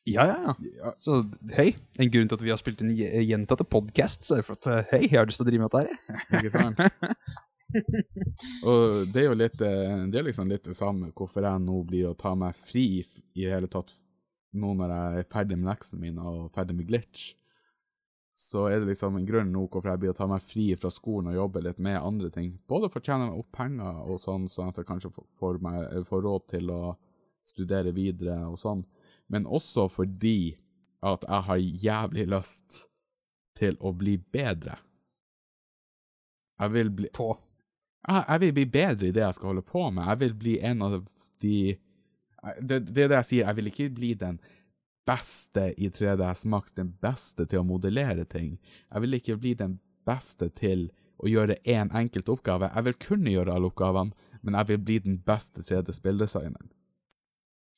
[0.08, 0.92] Ja, ja, ja.
[0.96, 1.18] Så
[1.52, 4.70] hei, en grunn til at vi har spilt inn gje- gjentatte podcasts, er for at
[4.72, 6.40] eh, hei, jeg har lyst til å drive med dette her.
[6.40, 6.80] ikke sant?
[8.66, 11.82] Og det er jo litt eh, Det er liksom litt det samme hvorfor jeg nå
[11.86, 13.92] blir å ta meg fri i det hele tatt
[14.52, 17.34] nå når jeg er ferdig med leksene mine og ferdig med glitch.
[18.40, 20.88] Så er det liksom en grunn nå hvorfor jeg blir å ta meg fri fra
[20.90, 22.54] skolen og jobbe litt med andre ting.
[22.68, 26.06] Både for å tjene meg opp penger og sånn, sånn at jeg kanskje får- meg,
[26.08, 26.96] får råd til å
[27.44, 28.84] studere videre og sånn,
[29.28, 30.56] men også fordi
[31.02, 32.86] at jeg har jævlig lyst
[33.56, 34.78] til å bli bedre.
[36.60, 37.38] Jeg vil bli På.
[38.08, 40.04] jeg, jeg vil bli bedre i det jeg skal holde på med.
[40.08, 40.98] Jeg vil bli en av
[41.40, 41.78] de
[42.60, 44.40] Det, det er det jeg sier, jeg vil ikke bli den
[45.08, 48.58] beste i 3DS Max, den beste til å modellere ting.
[48.90, 49.78] Jeg vil ikke bli den
[50.08, 50.88] beste til
[51.20, 52.70] å gjøre én enkelt oppgave.
[52.74, 56.70] Jeg vil kunne gjøre alle oppgavene, men jeg vil bli den beste 3D-spilldesigneren.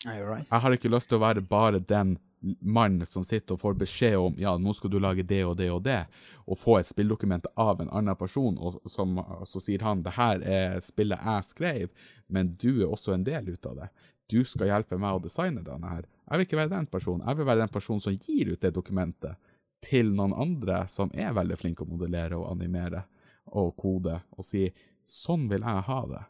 [0.03, 0.49] Right.
[0.51, 2.17] Jeg har ikke lyst til å være bare den
[2.59, 5.69] mannen som sitter og får beskjed om ja, nå skal du lage det og det
[5.71, 6.01] og det,
[6.43, 9.15] og få et spilldokument av en annen person, og som,
[9.47, 13.53] så sier han det her er spillet jeg skrev, men du er også en del
[13.55, 13.89] ut av det.
[14.33, 16.07] Du skal hjelpe meg å designe denne her.
[16.27, 17.25] Jeg vil ikke være den personen.
[17.29, 19.53] Jeg vil være den personen som gir ut det dokumentet
[19.83, 23.05] til noen andre som er veldig flinke å modellere og animere
[23.53, 24.69] og kode, og si
[25.09, 26.23] sånn vil jeg ha det.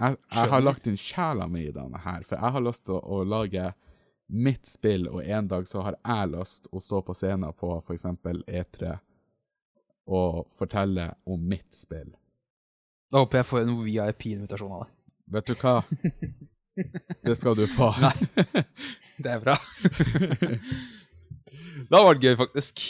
[0.00, 2.96] Jeg, jeg har lagt inn sjela mi i denne her, for jeg har lyst til
[2.96, 3.70] å, å lage
[4.30, 8.42] mitt spill, og en dag så har jeg lyst å stå på scenen på eksempel
[8.48, 8.96] E3
[10.10, 12.10] og fortelle om mitt spill.
[13.10, 14.96] Da håper jeg får en VIP-invitasjon av deg.
[15.30, 15.76] Vet du hva?
[16.76, 17.90] Det skal du få.
[18.00, 18.14] Nei.
[19.20, 19.56] Det er bra.
[21.80, 22.82] Det hadde vært gøy, faktisk.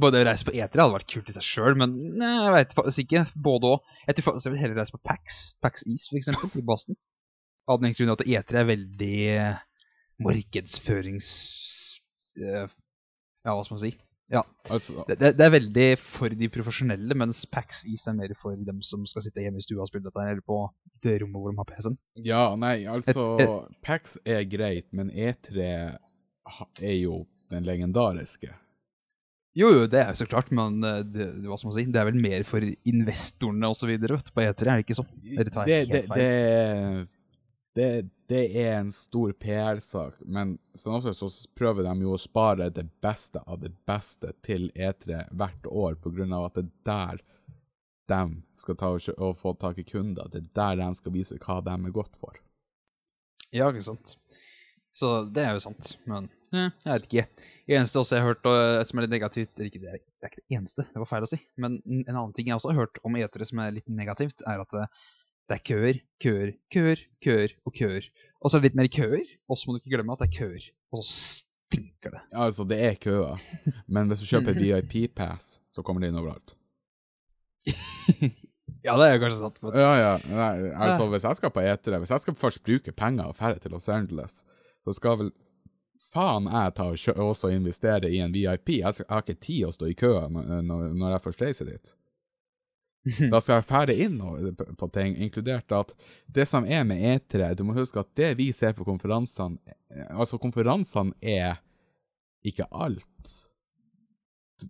[0.00, 2.74] Både å reise på E3 hadde vært kult i seg sjøl, men nei, jeg veit
[2.76, 3.22] faktisk ikke.
[3.48, 3.94] Både og.
[4.06, 6.98] Jeg tror faktisk jeg vil heller reise på PAX, PAX East, eksempel, i Boston.
[7.68, 9.62] Av den enkle grunn at E3 er veldig eh,
[10.24, 11.30] markedsførings...
[12.40, 12.66] eh,
[13.46, 13.92] Ja, hva skal man si?
[14.28, 14.42] Ja.
[14.68, 18.82] Altså, Det, det, er veldig for de profesjonelle, mens PAX East er mer for dem
[18.84, 20.58] som skal sitte hjemme i stua og spille dette, eller på
[21.04, 21.98] det rommet hvor de har PC-en.
[22.26, 25.64] ja, nei, altså Et- PAX er greit, men E3
[26.82, 28.52] er jo den legendariske.
[29.56, 31.98] Jo, jo, det er jo så klart, men eh, det, hva skal man si, det
[31.98, 33.94] er vel mer for investorene osv.
[33.96, 35.08] på E3, er det ikke sånn?
[35.24, 35.48] Det,
[35.88, 36.28] det, det,
[37.76, 42.70] det, det er en stor PR-sak, men sånn også så prøver de jo å spare
[42.74, 47.22] det beste av det beste til E3 hvert år, på grunn av at det er
[47.22, 47.24] der
[48.08, 48.20] de
[48.56, 50.30] skal ta og, og få tak i kunder.
[50.32, 52.38] Det er der de skal vise hva de er godt for.
[53.52, 54.16] Ja, ikke sant.
[54.96, 57.44] Så det er jo sant, men eh, jeg vet ikke.
[57.68, 60.32] Det eneste også jeg har hørt og, som er litt negativt det, er, det er
[60.32, 61.38] ikke det eneste, det var feil å si.
[61.60, 64.42] Men en en annen ting jeg også har hørt om etere som er litt negativt,
[64.48, 64.74] er at
[65.48, 68.08] det, er køer, køer, køer, køer og køer.
[68.40, 70.28] Og så er det litt mer køer, og så må du ikke glemme at det
[70.28, 70.66] er køer.
[70.92, 72.22] Og så stinker det.
[72.32, 73.40] Ja, altså, det er køer,
[73.86, 76.54] men hvis du kjøper VIP-pass, så kommer det inn overalt.
[78.86, 79.60] ja, det er jo kanskje sant.
[79.64, 80.14] Men, Ja, ja.
[80.28, 83.60] Nei, altså, hvis jeg skal på E3, hvis jeg skal først bruke penger og ferde
[83.64, 84.42] til Los Angeles,
[84.84, 85.32] så skal vel
[86.08, 88.78] faen jeg ta og også investere i en VIP.
[88.78, 91.92] Jeg, har ikke tid å stå i kø når jeg først reiser dit.
[93.30, 94.18] Da skal jeg fære inn
[94.76, 95.92] på- ting, inkludert at
[96.28, 99.56] det som er med E3 Du må huske at det vi ser på konferansene
[99.90, 101.60] eh, Altså, konferansene er
[102.44, 103.32] ikke alt.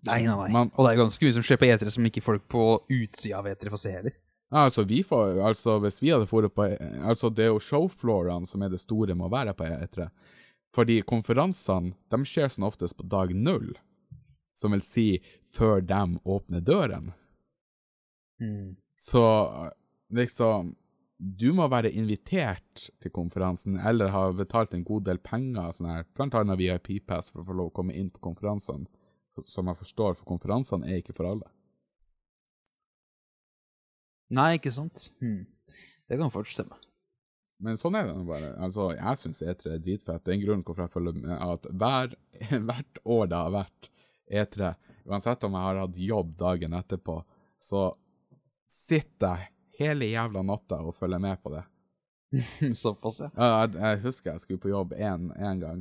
[0.05, 0.49] nei, nei, nei.
[0.53, 3.39] Man- Og det er ganske mye som skjer på E3 som ikke folk på utsida
[3.41, 4.13] av E3 får se heller.
[4.53, 6.65] Altså, vi får, altså, hvis vi hadde vært på
[7.05, 10.09] Altså, det er jo showflorene som er det store med å være på E3.
[10.77, 13.75] Fordi konferansene, de skjer som oftest på dag null.
[14.57, 15.21] Som vil si
[15.53, 17.13] før de åpner døren.
[18.99, 19.23] Så
[20.15, 20.75] liksom
[21.19, 26.05] Du må være invitert til konferansen, eller ha betalt en god del penger, sånn her,
[26.15, 28.87] blant annet VIP-pass, for å få lov å komme inn på konferansene.
[29.43, 31.51] Som jeg forstår, for konferansene er ikke for alle.
[34.35, 35.09] Nei, ikke sant?
[35.19, 35.47] Hmm.
[36.07, 36.79] Det kan fortsatt stemme.
[37.59, 38.53] Men sånn er det nå bare.
[38.63, 40.23] Altså, jeg syns E3 er dritfett.
[40.23, 42.15] Det er en grunn hvorfor jeg følger med at hver,
[42.69, 43.91] hvert år det har vært
[44.29, 44.75] E3,
[45.09, 47.17] uansett om jeg har hatt jobb dagen etterpå,
[47.59, 47.89] så
[48.69, 49.49] sitter
[49.79, 51.65] hele jævla natta og følger med på det.
[52.83, 53.31] Såpass, ja.
[53.37, 55.81] Jeg, jeg husker jeg skulle på jobb en, en gang,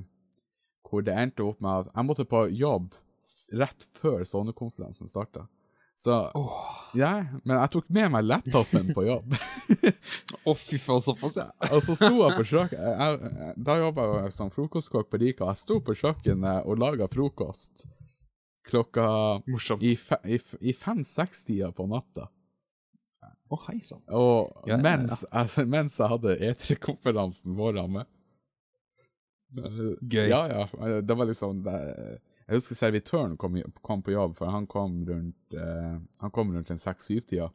[0.88, 2.96] hvor det endte opp med at jeg måtte på jobb
[3.60, 5.48] rett før sonekonferansen starta.
[5.98, 6.58] Så oh.
[6.94, 9.34] ja, men jeg tok med meg laptopen på jobb.
[10.48, 11.48] Å, fy faen, såpass, ja.
[11.72, 15.48] Og så sto jeg på kjøkkenet Da jobba jeg som frokostkokk på Rika.
[15.50, 17.88] Jeg sto på kjøkkenet og laga frokost
[18.68, 19.08] klokka
[19.48, 19.84] Morsomt.
[19.84, 20.38] i, fe, i,
[20.70, 22.28] i fem-seks-tida på natta.
[23.50, 24.02] Å, hei sann.
[24.12, 28.06] Og Ja, ja, mens, altså, mens jeg hadde E3-konferansen vår med.
[29.58, 30.28] Eh, Gøy.
[30.28, 30.64] Ja, ja.
[30.84, 31.78] eh, Det var liksom det,
[32.48, 36.72] Jeg husker servitøren kom, kom på jobb, for han kom rundt eh, Han kom rundt
[36.72, 37.48] en seks-syv-tida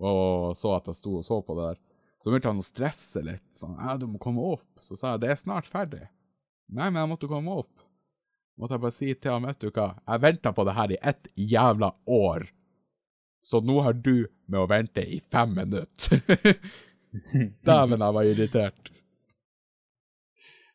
[0.00, 1.80] og så at jeg sto og så på det der.
[2.20, 3.44] Så begynte han å stresse litt.
[3.56, 6.08] Sånn, ja, 'Du må komme opp.' Så sa jeg 'Det er snart ferdig'.
[6.70, 7.84] 'Nei, men jeg måtte komme opp'.
[8.58, 10.98] Måtte jeg bare si til ham, vet du hva, jeg venta på det her i
[11.02, 12.48] ett jævla år.
[13.42, 16.20] Så nå har du med å vente i fem minutter.
[17.66, 18.90] Dæven, jeg var irritert.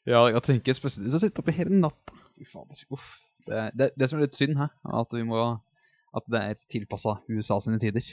[0.05, 2.18] Ja, jeg tenker spesielt hvis jeg sitter oppe hele natta.
[2.36, 2.82] Fy fader.
[2.93, 3.05] Uff.
[3.45, 5.38] Det, det, det som er litt synd her, er at vi må
[6.16, 8.05] At det er tilpassa USA sine tider.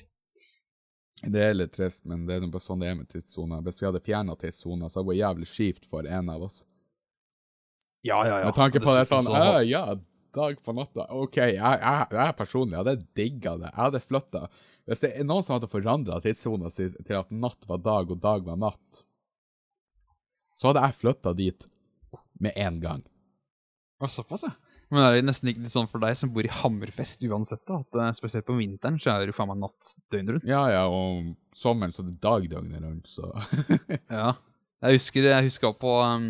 [1.22, 3.60] Det er litt trist, men det er bare sånn det er med tidssoner.
[3.62, 6.64] Hvis vi hadde fjerna tidssoner, så hadde det vært jævlig kjipt for en av oss.
[8.02, 8.48] Ja, ja, ja.
[8.48, 9.84] Med tanke på det sånn så- Ja,
[10.34, 11.06] dag på natta.
[11.14, 13.70] OK, jeg, jeg, jeg personlig hadde digga det.
[13.70, 14.42] Jeg hadde flytta
[14.88, 18.20] Hvis det er noen som hadde forandra tidssona si til at natt var dag og
[18.22, 19.04] dag var natt,
[20.52, 21.68] så hadde jeg flytta dit
[22.42, 23.02] med en gang.
[24.10, 24.52] Såpass, ja.
[24.92, 27.78] Men er det nesten ikke litt sånn for deg som bor i Hammerfest uansett, da?
[27.80, 30.48] At eh, spesielt på vinteren så er det jo faen meg natt døgnet rundt?
[30.50, 33.30] Ja, ja, og om sommeren så er det dag døgnet rundt, så
[34.18, 34.34] Ja.
[34.82, 36.28] Jeg husker, jeg husker på um,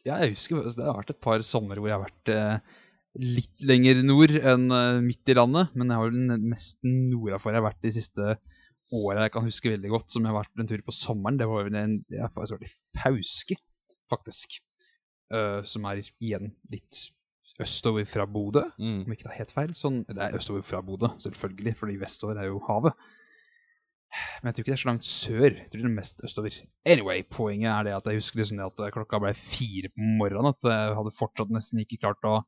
[0.00, 2.76] Ja, jeg husker det har vært et par somre hvor jeg har vært eh,
[3.16, 5.74] litt lenger nord enn eh, midt i landet.
[5.74, 8.30] Men jeg har vel den mest nordafor jeg har vært de siste
[8.94, 10.08] åra jeg kan huske veldig godt.
[10.14, 11.40] Som jeg har vært en tur på sommeren.
[11.40, 13.60] Det var vel en, Jeg faktisk vært i Fauske,
[14.12, 14.58] faktisk.
[15.28, 17.02] Uh, som er igjen litt
[17.60, 19.02] østover fra Bodø, mm.
[19.04, 19.72] om ikke det er helt feil.
[19.76, 22.96] Sånn, det er østover fra Bodø, selvfølgelig, fordi vestover er jo havet.
[24.40, 25.48] Men jeg tror ikke det er så langt sør.
[25.48, 26.54] Jeg tror det er mest østover.
[26.88, 30.54] Anyway, poenget er det at jeg husker liksom det at klokka ble fire på morgenen.
[30.54, 32.38] At jeg hadde fortsatt nesten ikke klart å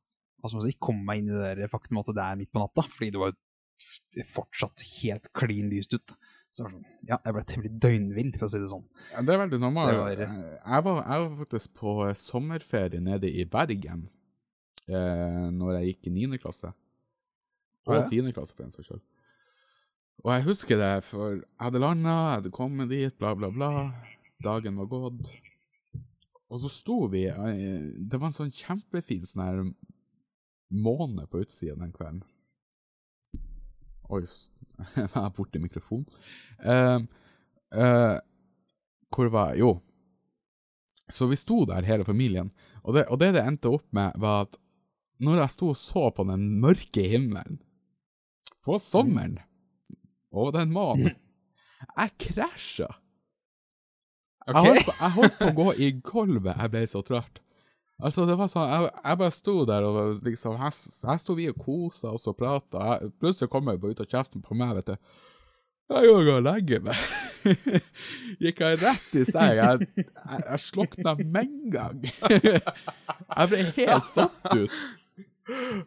[0.41, 2.61] hva skal man si, komme meg inn i det faktum at det er midt på
[2.63, 2.83] natta.
[2.89, 6.17] Fordi det var jo fortsatt helt klin lyst ute.
[6.51, 8.83] Så sånn, ja, jeg ble temmelig døgnvill, for å si det sånn.
[9.13, 9.95] Ja, det er veldig normalt.
[10.01, 14.09] Var- Jeg, var, jeg var faktisk på sommerferie nede i Bergen.
[14.91, 16.37] eh, når jeg gikk i 9.
[16.43, 16.73] klasse.
[17.87, 18.01] Å, ja.
[18.01, 18.33] Og 10.
[18.35, 19.01] klasse, for en saks skyld.
[20.25, 23.69] Og jeg husker det, for jeg hadde landa, jeg hadde kommet dit, bla, bla, bla.
[24.43, 25.31] Dagen var gått.
[26.51, 29.61] Og så sto vi eh, Det var en sånn kjempefin sånn her
[30.71, 32.23] måne på utsida den kvelden.
[34.11, 34.23] Oi,
[34.97, 36.07] jeg var borti mikrofonen.
[36.63, 37.03] Uh,
[37.77, 38.17] uh,
[39.11, 39.63] hvor var jeg?
[39.63, 39.75] Jo.
[41.11, 42.51] Så vi sto der, hele familien.
[42.83, 44.57] Og det, og det det endte opp med, var at
[45.21, 47.59] når jeg sto og så på den mørke himmelen
[48.65, 49.37] på sommeren,
[50.31, 51.15] og den månen
[51.97, 52.87] Jeg krasja.
[54.47, 57.41] Jeg, holdt på, jeg holdt på å gå i gulvet, jeg ble så trøtt.
[58.01, 60.73] Altså, det var sånn, jeg, jeg bare sto der, og liksom, her,
[61.11, 62.85] her sto vi og kosa oss og prata.
[62.97, 65.11] Jeg- Plutselig kom jeg bare ut av kjeften på meg, vet du.
[65.91, 66.99] Jeg går og legger meg.
[68.43, 69.57] Gikk jeg rett i seng.
[69.59, 70.07] Jeg, jeg,
[70.47, 72.01] jeg slukna med en gang.
[73.31, 74.73] Jeg ble helt satt ut.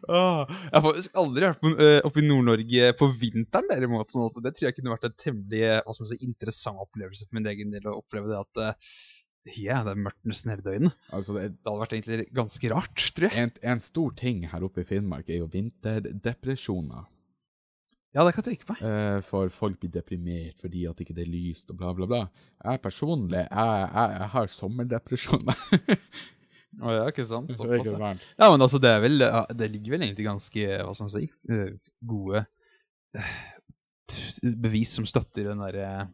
[0.09, 4.11] Ah, jeg har faktisk aldri vært på, uh, oppe i Nord-Norge på vinteren, derimot.
[4.13, 7.49] Sånn det tror jeg kunne vært en temmelig hva som si, interessant opplevelse for min
[7.53, 8.91] egen del å oppleve det at eh,
[9.53, 10.91] ja, det er mørtens hele.
[11.13, 13.43] Altså, det, Det hadde vært egentlig ganske rart, tror jeg.
[13.43, 17.05] en, en stor ting her oppe i Finnmark er jo vinterdepresjoner.
[18.15, 18.83] Ja, det kan jeg tenke meg.
[18.87, 22.21] Eh, for folk blir deprimert fordi at ikke det er lyst og bla, bla, bla.
[22.63, 25.65] Jeg personlig, jeg, jeg, jeg har sommerdepresjoner.
[26.85, 27.51] Å ja, ikke sant?
[27.51, 28.13] Det Såpass, ja.
[28.51, 29.21] Men altså, det vel
[29.55, 31.75] Det ligger vel egentlig ganske, hva skal man si, eh,
[32.07, 32.41] gode
[33.15, 33.35] eh,
[34.63, 36.07] bevis som støtter den derre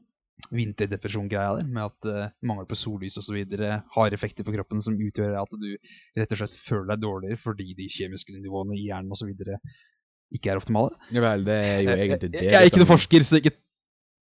[0.52, 3.38] vinterdepresjon-greia der, med at uh, mangel på sollys osv.
[3.96, 5.68] har effekter for kroppen som utgjør at du
[6.18, 9.32] rett og slett føler deg dårligere fordi de kjemiske nivåene i hjernen osv.
[10.32, 10.96] ikke er optimale.
[11.12, 13.56] Ja vel, det er jo Jeg- egentlig jeg, jeg er ikke noen forsker, så ikke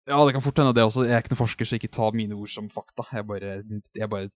[0.08, 1.04] Ja, det kan fort hende det også.
[1.04, 3.04] Jeg er ikke noen forsker, så ikke ta mine ord som fakta.
[3.12, 3.58] Jeg bare,
[3.94, 4.30] jeg bare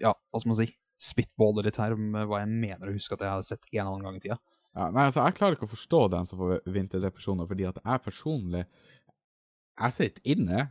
[0.00, 0.72] Ja, hva skal man si?
[1.00, 3.80] Spitballer litt her om eh, hva jeg mener å huske at jeg har sett en
[3.80, 4.38] eller annen gang i tida.
[4.76, 8.02] Ja, nei, altså, jeg klarer ikke å forstå den som får vinterdepresjoner, fordi at jeg
[8.04, 8.64] personlig
[9.80, 10.66] Jeg sitter inne.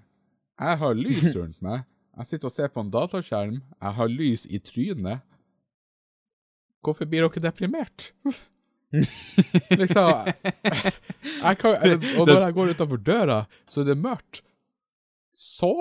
[0.59, 1.85] Jeg har lys rundt meg.
[2.19, 3.59] Jeg sitter og ser på en dataskjerm.
[3.79, 5.23] Jeg har lys i trynet.
[6.83, 8.11] Hvorfor blir dere deprimert?
[9.79, 10.27] liksom
[11.43, 11.75] jeg kan,
[12.17, 13.39] Og når jeg går utenfor døra,
[13.69, 14.41] så er det mørkt.
[15.35, 15.73] Så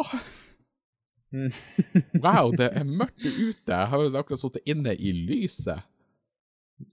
[2.23, 3.69] Wow, det er mørkt ute.
[3.69, 5.83] Jeg har jo akkurat sittet inne i lyset.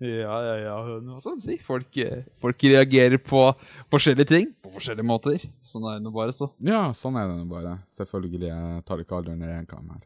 [0.02, 0.76] Ja, ja, ja.
[0.82, 1.56] Hva skal man si?
[1.62, 3.42] Folk, eh, folk reagerer på
[3.94, 5.46] forskjellige ting på forskjellige måter.
[5.66, 6.50] Sånn er det nå bare, så.
[6.66, 7.78] Ja, sånn er det nå bare.
[7.94, 8.50] Selvfølgelig.
[8.50, 10.02] Jeg tar ikke aldri under én kam her.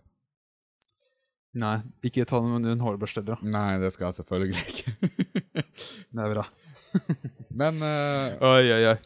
[1.59, 3.39] Nei, ikke ta den med en hårbørste heller.
[3.41, 4.93] Nei, det skal jeg selvfølgelig ikke.
[6.13, 6.43] Det er bra.
[7.61, 8.97] Men uh, Oi, oi, oi.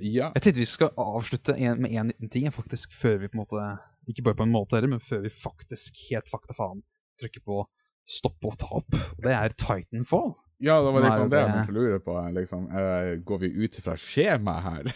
[0.00, 0.28] ja.
[0.34, 3.42] Jeg tenkte vi skal avslutte en, med en liten ting, faktisk, før vi på en
[3.44, 3.64] måte
[4.10, 6.82] Ikke bare på en måte heller, men før vi faktisk helt fakta faen
[7.20, 7.62] trykker på
[8.08, 8.96] stopp og ta opp.
[9.16, 10.34] Og det er Titanfall.
[10.62, 12.16] ja, det var liksom det jeg begynte å lure på.
[12.38, 12.66] Liksom.
[12.72, 14.92] uh, går vi ut fra skjemaet her?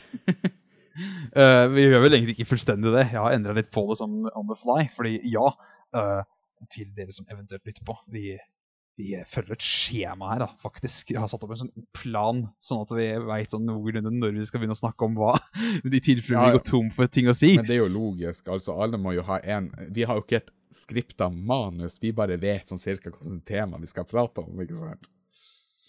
[1.36, 3.08] uh, vi gjør vel egentlig ikke fullstendig det.
[3.12, 4.84] Jeg har endra litt på det sånn on the fly.
[4.96, 5.50] Fordi ja,
[5.96, 6.20] uh,
[6.74, 8.34] til dere som eventuelt lytter på, vi,
[8.98, 11.14] vi følger et skjema her, da, faktisk.
[11.14, 14.46] Jeg har satt opp en sånn plan, sånn at vi veit sånn noenlunde når vi
[14.50, 15.36] skal begynne å snakke om hva.
[15.86, 17.54] I tilfelle Ja, vi går tom for ting å si.
[17.56, 18.52] Men det er jo logisk.
[18.52, 22.36] altså Alle må jo ha en Vi har jo ikke et skripta manus, vi bare
[22.40, 24.60] vet sånn cirka hvilket tema vi skal prate om.
[24.62, 25.08] ikke sant?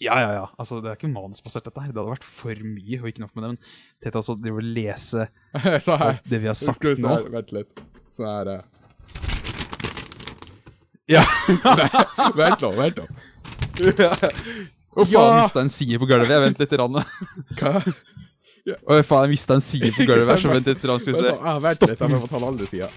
[0.00, 0.44] Ja, ja, ja.
[0.56, 1.92] Altså, det er ikke manusbasert, dette her.
[1.92, 3.50] Det hadde vært for mye, og ikke nok med det.
[3.52, 3.58] Men
[4.00, 5.26] Tete altså, det å lese
[6.32, 7.10] det vi har sagt vi nå.
[7.12, 7.82] her, vent litt.
[8.16, 8.62] Sånn her uh...
[11.10, 11.24] Ja.
[12.38, 13.06] Vent nå, vent nå.
[14.90, 15.42] Å faen, Ja.
[15.42, 16.30] mista en side på gulvet.
[16.30, 16.72] Jeg vent litt.
[16.78, 16.98] Rann.
[17.58, 17.72] Hva?
[17.82, 20.38] Å faen, jeg mista en side på gulvet.
[20.42, 20.86] Så vent litt.
[20.86, 21.34] Rann, skal vi se.
[21.40, 21.90] ah, vent Stopp.
[21.92, 22.88] litt, jeg må ta den andre sida.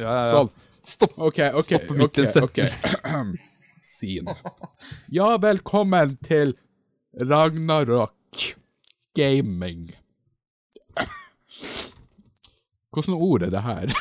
[0.00, 0.30] ja, ja.
[0.32, 0.50] Sånn.
[0.84, 1.12] Stopp.
[1.18, 1.64] OK, OK.
[1.66, 3.38] stopp midt i en ok, ok.
[3.82, 4.34] Scene.
[5.12, 6.54] Ja, velkommen til
[7.20, 8.44] Ragnarok
[9.16, 9.90] Gaming.
[12.90, 13.92] Hvordan ord er det her?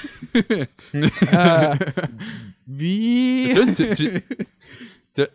[1.36, 1.76] uh,
[2.80, 3.54] vi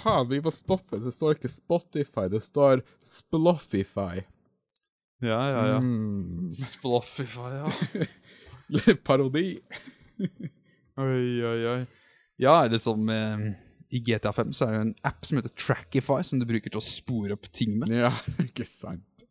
[0.00, 0.98] faen, vi må stoppe.
[1.04, 4.22] Det står ikke Spotify, det står Sploffify.
[5.20, 5.78] Ja, ja, ja.
[5.80, 6.48] Mm.
[6.72, 7.72] Sploffify, ja.
[9.06, 9.58] Parodi.
[11.00, 11.80] Oi, oi, oi.
[12.40, 13.44] Ja, eller som eh,
[13.92, 16.80] i GTA 5 så er det en app som heter Trackify, som du bruker til
[16.80, 17.92] å spore opp ting med.
[17.94, 18.10] Ja,
[18.42, 19.24] ikke sant.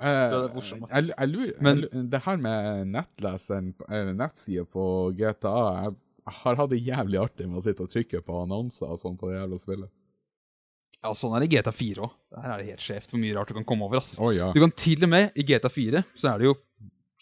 [0.00, 4.64] Eh, det er morsomt, jeg, jeg lurer, Men- jeg, det her med nettleseren, eller nettsida
[4.64, 4.84] på
[5.18, 9.00] GTA Jeg har hatt det jævlig artig med å sitte og trykke på annonser og
[9.02, 9.90] sånn på det jævla spillet.
[11.00, 12.16] Ja, sånn er det i GTA 4 òg.
[12.36, 14.02] Her er det helt skjevt hvor mye rart du kan komme over.
[14.02, 14.18] ass.
[14.20, 14.50] Oh, ja.
[14.52, 16.58] Du kan til og med, i GTA 4, så er det jo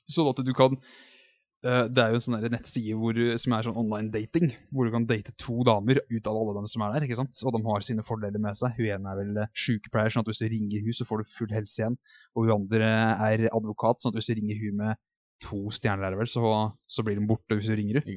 [0.08, 3.78] sånn at du kan uh, det er jo en sånn nettside hvor, som er sånn
[3.78, 7.06] online dating, hvor du kan date to damer ut av alle dem som er der.
[7.06, 7.42] ikke sant?
[7.46, 8.74] Og de har sine fordeler med seg.
[8.80, 11.54] Hun ene er vel sykepleier, sånn at hvis du ringer hun, så får du full
[11.54, 11.98] helse igjen.
[12.34, 12.94] Og hun andre
[13.30, 15.04] er advokat, sånn at hvis du ringer hun med
[15.44, 16.42] to stjerner, er så,
[16.90, 18.10] så blir hun borte hvis du ringer hun.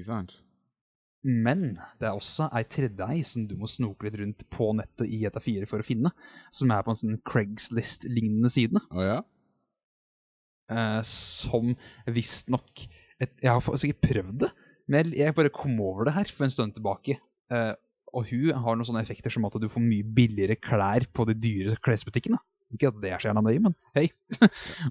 [1.22, 5.06] Men det er også ei tredje ei som du må snoke litt rundt på nettet
[5.06, 6.10] i GTA4 for å finne,
[6.50, 8.82] som er på en sånn Craigslist-lignende side.
[8.90, 9.20] Oh, ja?
[10.72, 11.74] eh, som
[12.12, 12.86] visstnok
[13.22, 14.52] Jeg har ikke prøvd det,
[14.90, 17.20] men jeg bare kom over det her for en stund tilbake.
[17.54, 17.74] Eh,
[18.18, 21.36] og hun har noen sånne effekter som at du får mye billigere klær på de
[21.38, 22.40] dyre klesbutikkene.
[22.74, 24.08] Ikke at det er så gjerne nøye, men hei.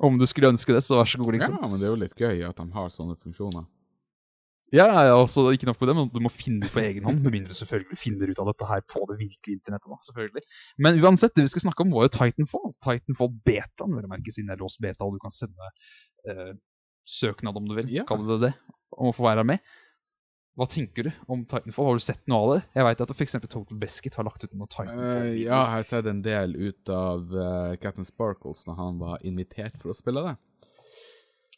[0.06, 1.58] Om du skulle ønske det, så vær så god, liksom.
[1.58, 3.66] Ja, men det er jo litt gøy at de har sånne funksjoner.
[4.70, 7.24] Ja, ja, altså Ikke nok med det, men du må finne det på egen hånd.
[7.24, 9.90] Med mindre du selvfølgelig finner ut av dette her på det virkelige internettet.
[9.90, 10.42] da, selvfølgelig.
[10.86, 12.72] Men uansett, det vi skal snakke om, var jo Titanfall.
[12.86, 15.70] Titanfall betaen, vil jeg merke, siden det er låst beta, og du kan sende
[16.30, 16.52] eh,
[17.18, 17.90] søknad om du vil.
[17.90, 18.06] Ja.
[18.08, 18.52] Kalle det det.
[18.94, 19.64] Om å få være med.
[20.58, 21.90] Hva tenker du om Titanfall?
[21.90, 22.62] Har du sett noe av det?
[22.78, 23.36] Jeg vet at f.eks.
[23.48, 25.02] Total Biscuit har lagt ut noe Titanfall.
[25.02, 29.26] Uh, ja, jeg har sett en del ut av uh, Captain Sparkles når han var
[29.26, 30.38] invitert for å spille det.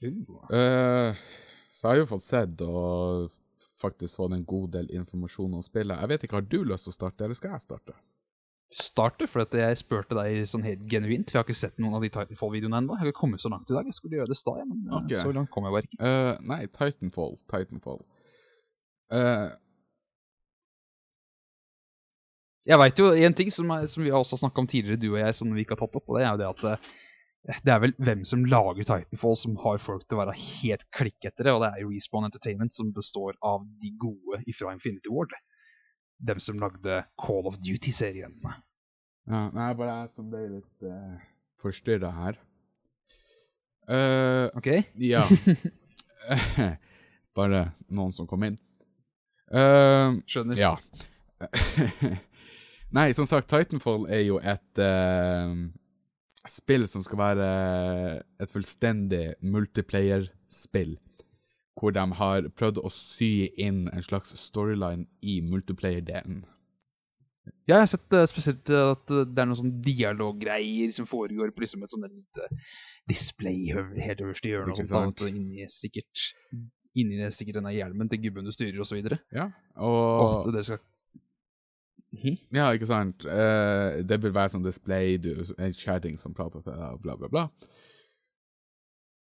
[0.03, 0.53] Uh.
[0.59, 1.23] Eh,
[1.73, 3.31] så jeg har jo fått sett og
[3.81, 5.99] faktisk fått en god del informasjon om spillet.
[5.99, 7.97] Jeg vet ikke, Har du lyst til å starte, eller skal jeg starte?
[8.73, 11.29] Starte, for at jeg spurte deg sånn helt genuint.
[11.29, 12.95] For jeg har ikke sett noen av de Titanfall-videoene ennå.
[12.97, 13.89] Jeg har ikke kommet så langt i dag.
[13.89, 15.19] Jeg skulle gjøre det i stad, men okay.
[15.25, 15.99] Så langt kom jeg bare ikke.
[16.05, 17.37] Uh, nei, Titanfall.
[17.53, 18.01] Titanfall.
[19.13, 19.51] Uh,
[22.63, 25.09] Jeg vet jo en ting som, er, som vi har også snakka om tidligere, du
[25.11, 26.91] og jeg, som vi ikke har tatt opp, og det er jo det at eh,
[27.43, 31.27] det er vel hvem som lager Titanfall som har folk til å være helt klikk
[31.27, 35.35] etter det, og det er Respawn Entertainment som består av de gode ifra Infinity Ward.
[36.23, 38.39] Dem som lagde Call of Duty-serien.
[39.27, 41.19] ja, nei, bare jeg som ble litt uh,
[41.63, 42.39] forstyrra her.
[43.91, 44.71] Uh, OK?
[45.03, 45.27] ja.
[47.39, 48.59] bare noen som kom inn.
[49.53, 50.59] Uh, Skjønner.
[50.59, 50.77] Ja.
[52.97, 55.53] Nei, som sagt, Titanfall er jo et eh,
[56.49, 57.49] spill som skal være
[58.43, 60.97] et fullstendig multiplayer-spill.
[61.79, 66.43] Hvor de har prøvd å sy inn en slags storyline i multiplayer-delen.
[67.67, 71.09] Ja, jeg har sett eh, spesielt eh, at eh, det er noen sånn dialoggreier som
[71.11, 72.47] foregår på liksom et sånt lite
[73.11, 74.79] display helt øverst i hjørnet.
[74.79, 76.29] og sånt, og inni sikkert
[76.99, 79.01] inni sikkert denne hjelmen til gubben du styrer, osv.
[79.35, 79.49] Ja,
[79.81, 80.83] Og og at det skal
[82.13, 82.37] Hm?
[82.53, 83.25] Ja, ikke sant?
[83.25, 87.29] Uh, det vil være sånn display, du, en kjerring som prater til deg, bla, bla,
[87.33, 87.47] bla.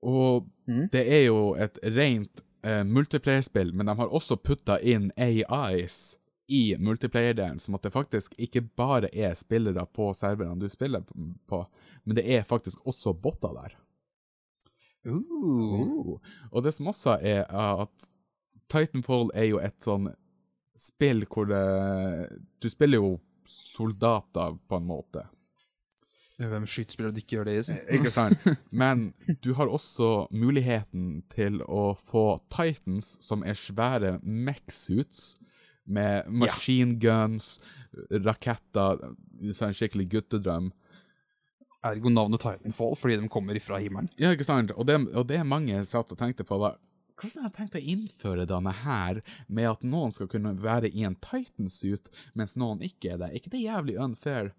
[0.07, 0.89] Og Mhm.
[0.93, 6.17] det er jo et rent uh, multiplayer-spill, men de har også putta inn AIs
[6.49, 11.03] i multiplayer-delen, som at det faktisk ikke bare er spillere på serverne du spiller
[11.49, 11.65] på,
[12.05, 13.75] men det er faktisk også botter der.
[15.07, 16.19] Uh.
[16.53, 18.09] Og det som også er uh, at
[18.69, 20.09] Titanfall er jo et sånn
[20.77, 21.63] spill hvor det
[22.63, 23.17] Du spiller jo
[23.47, 25.23] soldater, på en måte.
[26.37, 27.77] Hvem skytespiller du ikke gjør det i?
[27.97, 28.43] Ikke sant?
[28.83, 35.37] Men du har også muligheten til å få Titans, som er svære mech-suits,
[35.87, 37.61] med machine guns,
[38.11, 38.99] raketter
[39.55, 40.73] Så en skikkelig guttedrøm.
[41.87, 44.11] Ergo navnet Titanfall, fordi de kommer ifra himmelen.
[44.19, 44.73] Ja, ikke sant?
[44.75, 46.81] Og det, og det mange satt og tenkte på, var
[47.17, 51.07] hvordan har jeg tenkt å innføre denne her med at noen skal kunne være i
[51.09, 53.31] en Titan-suit, mens noen ikke er det?
[53.31, 54.53] Er ikke det jævlig unfair?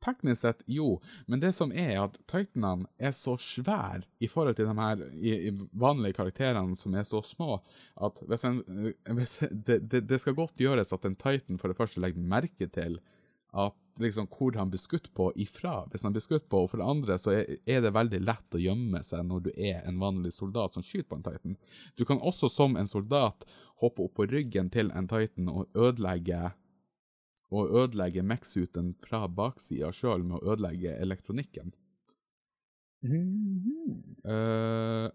[0.00, 0.94] Teknisk sett, jo,
[1.28, 5.34] men det som er at Titanene er så svære i forhold til de her i,
[5.50, 7.58] i vanlige karakterene som er så små,
[8.00, 8.62] at hvis en,
[9.18, 12.70] hvis det, det, det skal godt gjøres at en Titan for det første legger merke
[12.72, 12.96] til
[13.52, 16.80] at liksom hvor han blir skutt på ifra, hvis han blir skutt på, og for
[16.80, 20.00] det andre så er, er det veldig lett å gjemme seg når du er en
[20.00, 21.58] vanlig soldat som skyter på en Titan.
[21.98, 23.46] Du kan også som en soldat
[23.82, 26.52] hoppe opp på ryggen til en Titan og ødelegge
[27.50, 31.72] og ødelegge Max-suiten fra baksida sjøl med å ødelegge elektronikken.
[34.30, 35.08] Eh,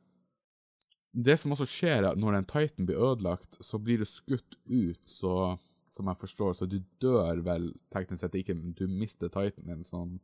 [1.15, 4.57] det som også skjer, er at når en Titan blir ødelagt, så blir du skutt
[4.67, 5.55] ut, så
[5.95, 10.17] som jeg forstår, så du dør vel teknisk sett ikke, men du mister Titanen som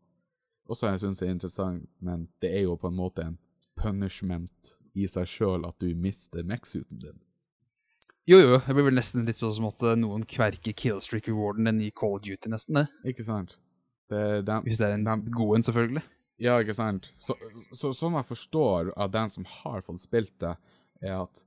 [0.72, 3.40] også jeg syns er interessant, men det er jo på en måte en
[3.80, 7.20] punishment i seg sjøl at du mister mech-suiten din.
[8.30, 11.82] Jo, jo, det blir vel nesten litt sånn som at eh, noen kverker killstreak-rewarden den
[11.84, 12.78] i Call of Duty, nesten.
[12.78, 12.86] det.
[13.12, 13.58] Ikke sant?
[14.12, 16.04] Det, den, Hvis det er en god en, selvfølgelig.
[16.42, 17.10] Ja, ikke sant?
[17.22, 17.36] Så,
[17.74, 20.54] så, sånn jeg forstår av den som har fått spilt det,
[21.02, 21.44] er at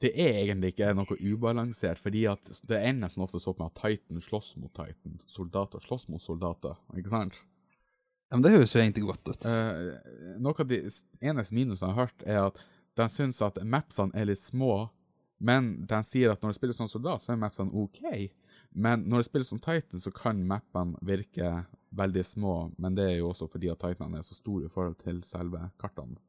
[0.00, 4.22] det er egentlig ikke noe ubalansert, fordi at det er nesten ofte sånn at Titan
[4.24, 7.36] slåss mot Titan, soldater slåss mot soldater, ikke sant?
[8.30, 9.44] Ja, men Det høres jo egentlig godt ut.
[9.44, 10.80] Uh, noe av de
[11.20, 12.60] eneste minusene jeg har hørt, er at
[12.96, 14.86] de syns at mapsene er litt små,
[15.40, 18.00] men de sier at når du spilles sånn som soldat, så er mapsene OK.
[18.70, 23.16] Men når du spiller som Titan, så kan mappene virke veldig små, men det er
[23.18, 26.20] jo også fordi at Titanene er så store i forhold til selve kartene.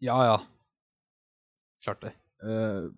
[0.00, 0.36] Ja, ja.
[1.82, 2.12] Klart det.
[2.42, 2.90] Eh,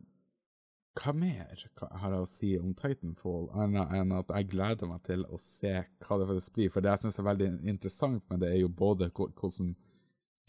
[0.92, 5.24] hva mer har jeg å si om Titanfall, annet enn at jeg gleder meg til
[5.24, 5.72] å se
[6.04, 6.72] hva det faktisk blir?
[6.74, 9.72] For det jeg syns er veldig interessant med det, er jo både hvordan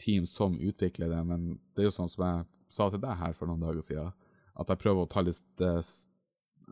[0.01, 3.37] team som utvikler det, men det er jo sånn som jeg sa til deg her
[3.37, 4.11] for noen dager siden,
[4.59, 5.79] at jeg prøver å ta litt eh,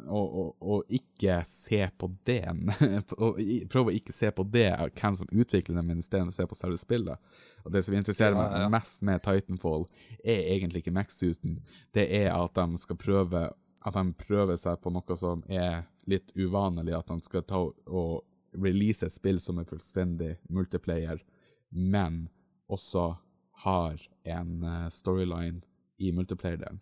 [0.07, 2.43] og, og, og ikke se på det
[3.71, 6.79] Prøve å ikke se på det, hvem som utvikler det, men isteden se på selve
[6.81, 7.19] spillet.
[7.65, 8.65] Og det som interesserer Ja, ja.
[8.65, 9.87] meg mest med Titanfall,
[10.23, 11.59] er egentlig ikke Max-suiten.
[11.95, 13.49] Det er at de skal prøve
[13.81, 16.93] At de prøver seg på noe som er litt uvanlig.
[16.93, 18.21] At de skal ta og
[18.53, 21.21] release et spill som er fullstendig multiplayer,
[21.69, 22.27] men
[22.69, 23.15] også
[23.63, 25.61] har en eh, storyline
[26.01, 26.81] i multiplayer-delen.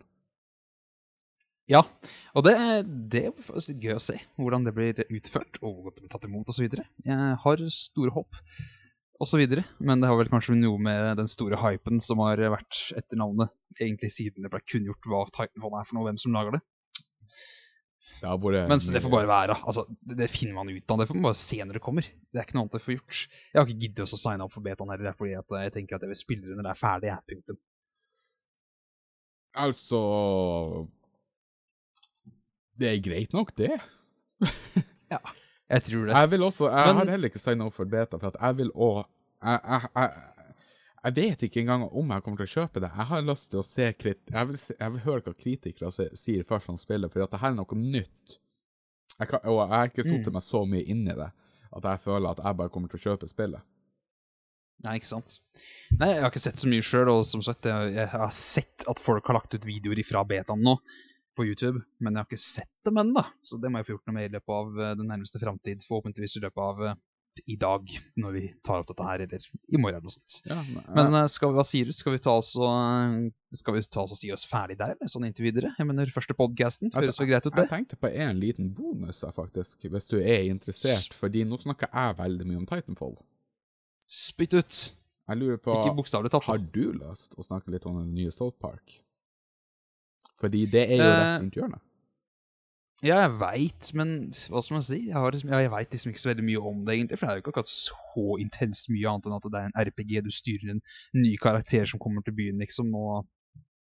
[1.70, 1.84] Ja,
[2.34, 2.56] og det,
[3.12, 6.04] det er faktisk litt gøy å se hvordan det blir utført, og hvor godt det
[6.04, 6.66] blir tatt imot osv.
[7.06, 8.40] Jeg har store håp
[9.22, 9.44] osv.,
[9.78, 13.54] men det har vel kanskje noe med den store hypen som har vært etter navnet,
[13.78, 16.62] egentlig siden det ble kunngjort hva Titanfall er for noe, hvem som lager det.
[18.20, 19.54] Det har vært Men det får bare være.
[19.62, 21.00] altså, det, det finner man ut av.
[21.00, 22.04] Det får man bare se når det kommer.
[22.04, 23.20] Det er ikke noe annet jeg får gjort.
[23.46, 26.12] Jeg har ikke giddet å signe opp for betaen heller, fordi jeg tenker at jeg
[26.12, 27.12] vil spille det når det er ferdig.
[27.14, 27.60] jeg, Punktum.
[29.60, 30.00] Altså
[32.80, 33.70] Det er greit nok, det.
[35.12, 35.18] ja,
[35.70, 36.14] Jeg tror det.
[36.16, 38.56] Jeg vil også Jeg Men- har heller ikke signa opp for beta, for at jeg
[38.62, 39.02] vil òg
[39.40, 40.22] jeg, jeg, jeg,
[41.04, 42.90] jeg vet ikke engang om jeg kommer til å kjøpe det.
[42.92, 44.18] Jeg har lyst til å se krit...
[44.28, 47.40] Jeg vil, se, jeg vil høre hva kritikere sier først om spillet, for at det
[47.40, 48.34] her er noe nytt.
[49.20, 50.34] Jeg kan, og jeg har ikke satt Mm.
[50.36, 51.30] meg så mye inn i det
[51.70, 53.62] at jeg føler at jeg bare kommer til å kjøpe spillet.
[54.84, 55.34] Nei, ikke sant.
[56.00, 58.84] Nei, jeg har ikke sett så mye sjøl, og som sagt, jeg, jeg har sett
[58.88, 60.76] at folk har lagt ut videoer fra betaen nå
[61.38, 64.10] på YouTube, men jeg har ikke sett dem ennå, så det må jeg få gjort
[64.10, 65.84] noe med i løpet av eh, den nærmeste framtid.
[65.86, 66.98] Forhåpentligvis i løpet av eh,
[67.46, 67.86] i dag,
[68.20, 70.40] når vi tar opp dette her, eller i morgen eller noe sånt.
[70.50, 70.58] Ja,
[70.90, 71.94] Men men skal vi, hva sier du?
[71.96, 74.96] Skal vi ta oss og, eh, skal vi ta oss og si oss ferdig der,
[74.96, 75.72] eller sånn inntil videre?
[75.78, 77.66] Jeg mener, første podcasten, høres jo greit ut, det?
[77.68, 82.18] Jeg tenkte på en liten bonus, faktisk, hvis du er interessert, fordi nå snakker jeg
[82.20, 83.16] veldig mye om Titanfall.
[84.10, 84.80] Spytt ut!
[85.30, 86.48] Jeg lurer på Ikke bokstavelig talt.
[86.48, 88.98] Har du lyst å snakke litt om den nye Salt Park?
[90.40, 91.86] Fordi det er jo Eh, rett rundt hjørnet.
[93.00, 94.10] Ja, jeg veit, men
[94.52, 94.98] hva skal man si?
[95.06, 97.16] Jeg, har liksom, ja, veit liksom ikke så veldig mye om det, egentlig.
[97.16, 99.78] For det er jo ikke akkurat så intenst mye annet enn at det er en
[99.88, 100.12] RPG.
[100.26, 100.82] Du styrer en
[101.16, 103.24] ny karakter som kommer til byen, liksom, og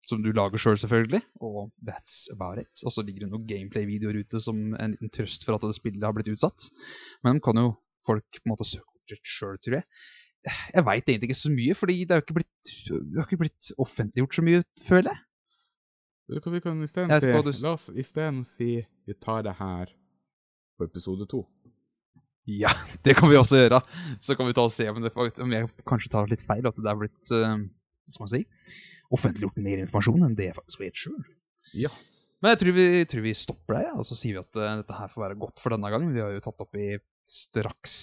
[0.08, 1.24] som du lager sjøl, selv, selvfølgelig.
[1.42, 2.70] Og that's about it.
[2.86, 6.06] Og så ligger det noen gameplay-videoer ute som en liten trøst for at det spillet
[6.06, 6.70] har blitt utsatt.
[7.26, 7.74] Men kan jo
[8.08, 8.86] folk på en måte søke
[9.18, 9.88] opp sjøl, tror jeg.
[10.48, 13.72] Jeg veit egentlig ikke så mye, fordi det har ikke blitt, det har ikke blitt
[13.82, 15.24] offentliggjort så mye, føler jeg.
[16.28, 17.32] Vet du hva vi kan isteden si?
[17.32, 18.72] du- La oss isteden si
[19.08, 19.94] vi tar det her
[20.78, 21.46] på episode to.
[22.48, 22.72] Ja,
[23.04, 23.80] det kan vi også gjøre.
[24.24, 26.76] Så kan vi ta og se om, det, om jeg kanskje tar litt feil, at
[26.80, 27.56] det er blitt uh,
[28.12, 28.46] som man sier,
[29.12, 31.24] offentliggjort mer informasjon enn det jeg faktisk vet sjøl.
[31.80, 31.92] Ja.
[32.44, 34.76] Men jeg tror vi, tror vi stopper der, ja, og så sier vi at uh,
[34.84, 36.14] dette her får være godt for denne gangen.
[36.16, 36.92] Vi har jo tatt opp i
[37.28, 37.98] straks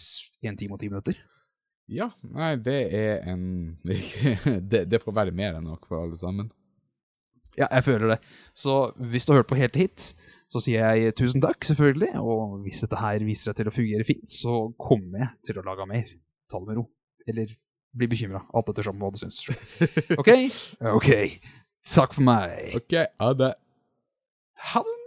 [0.44, 1.20] én time og ti minutter.
[1.92, 3.44] Ja, nei, det er en
[4.72, 6.48] det, det får være mer enn nok for alle sammen.
[7.58, 8.20] Ja, jeg føler det.
[8.56, 8.76] Så
[9.10, 10.08] hvis du har hørt på helt hit,
[10.50, 12.12] så sier jeg tusen takk, selvfølgelig.
[12.20, 15.66] Og hvis dette her viser seg til å fungere fint, så kommer jeg til å
[15.66, 16.10] lage mer.
[16.50, 16.88] Ta det med ro.
[17.30, 17.54] Eller
[17.94, 18.44] bli bekymra.
[18.54, 19.44] Alt ettersom hva du syns.
[20.20, 20.32] OK?
[20.94, 21.10] OK.
[21.94, 22.74] Takk for meg.
[22.78, 23.54] OK, ha det.
[24.72, 25.03] Ha det.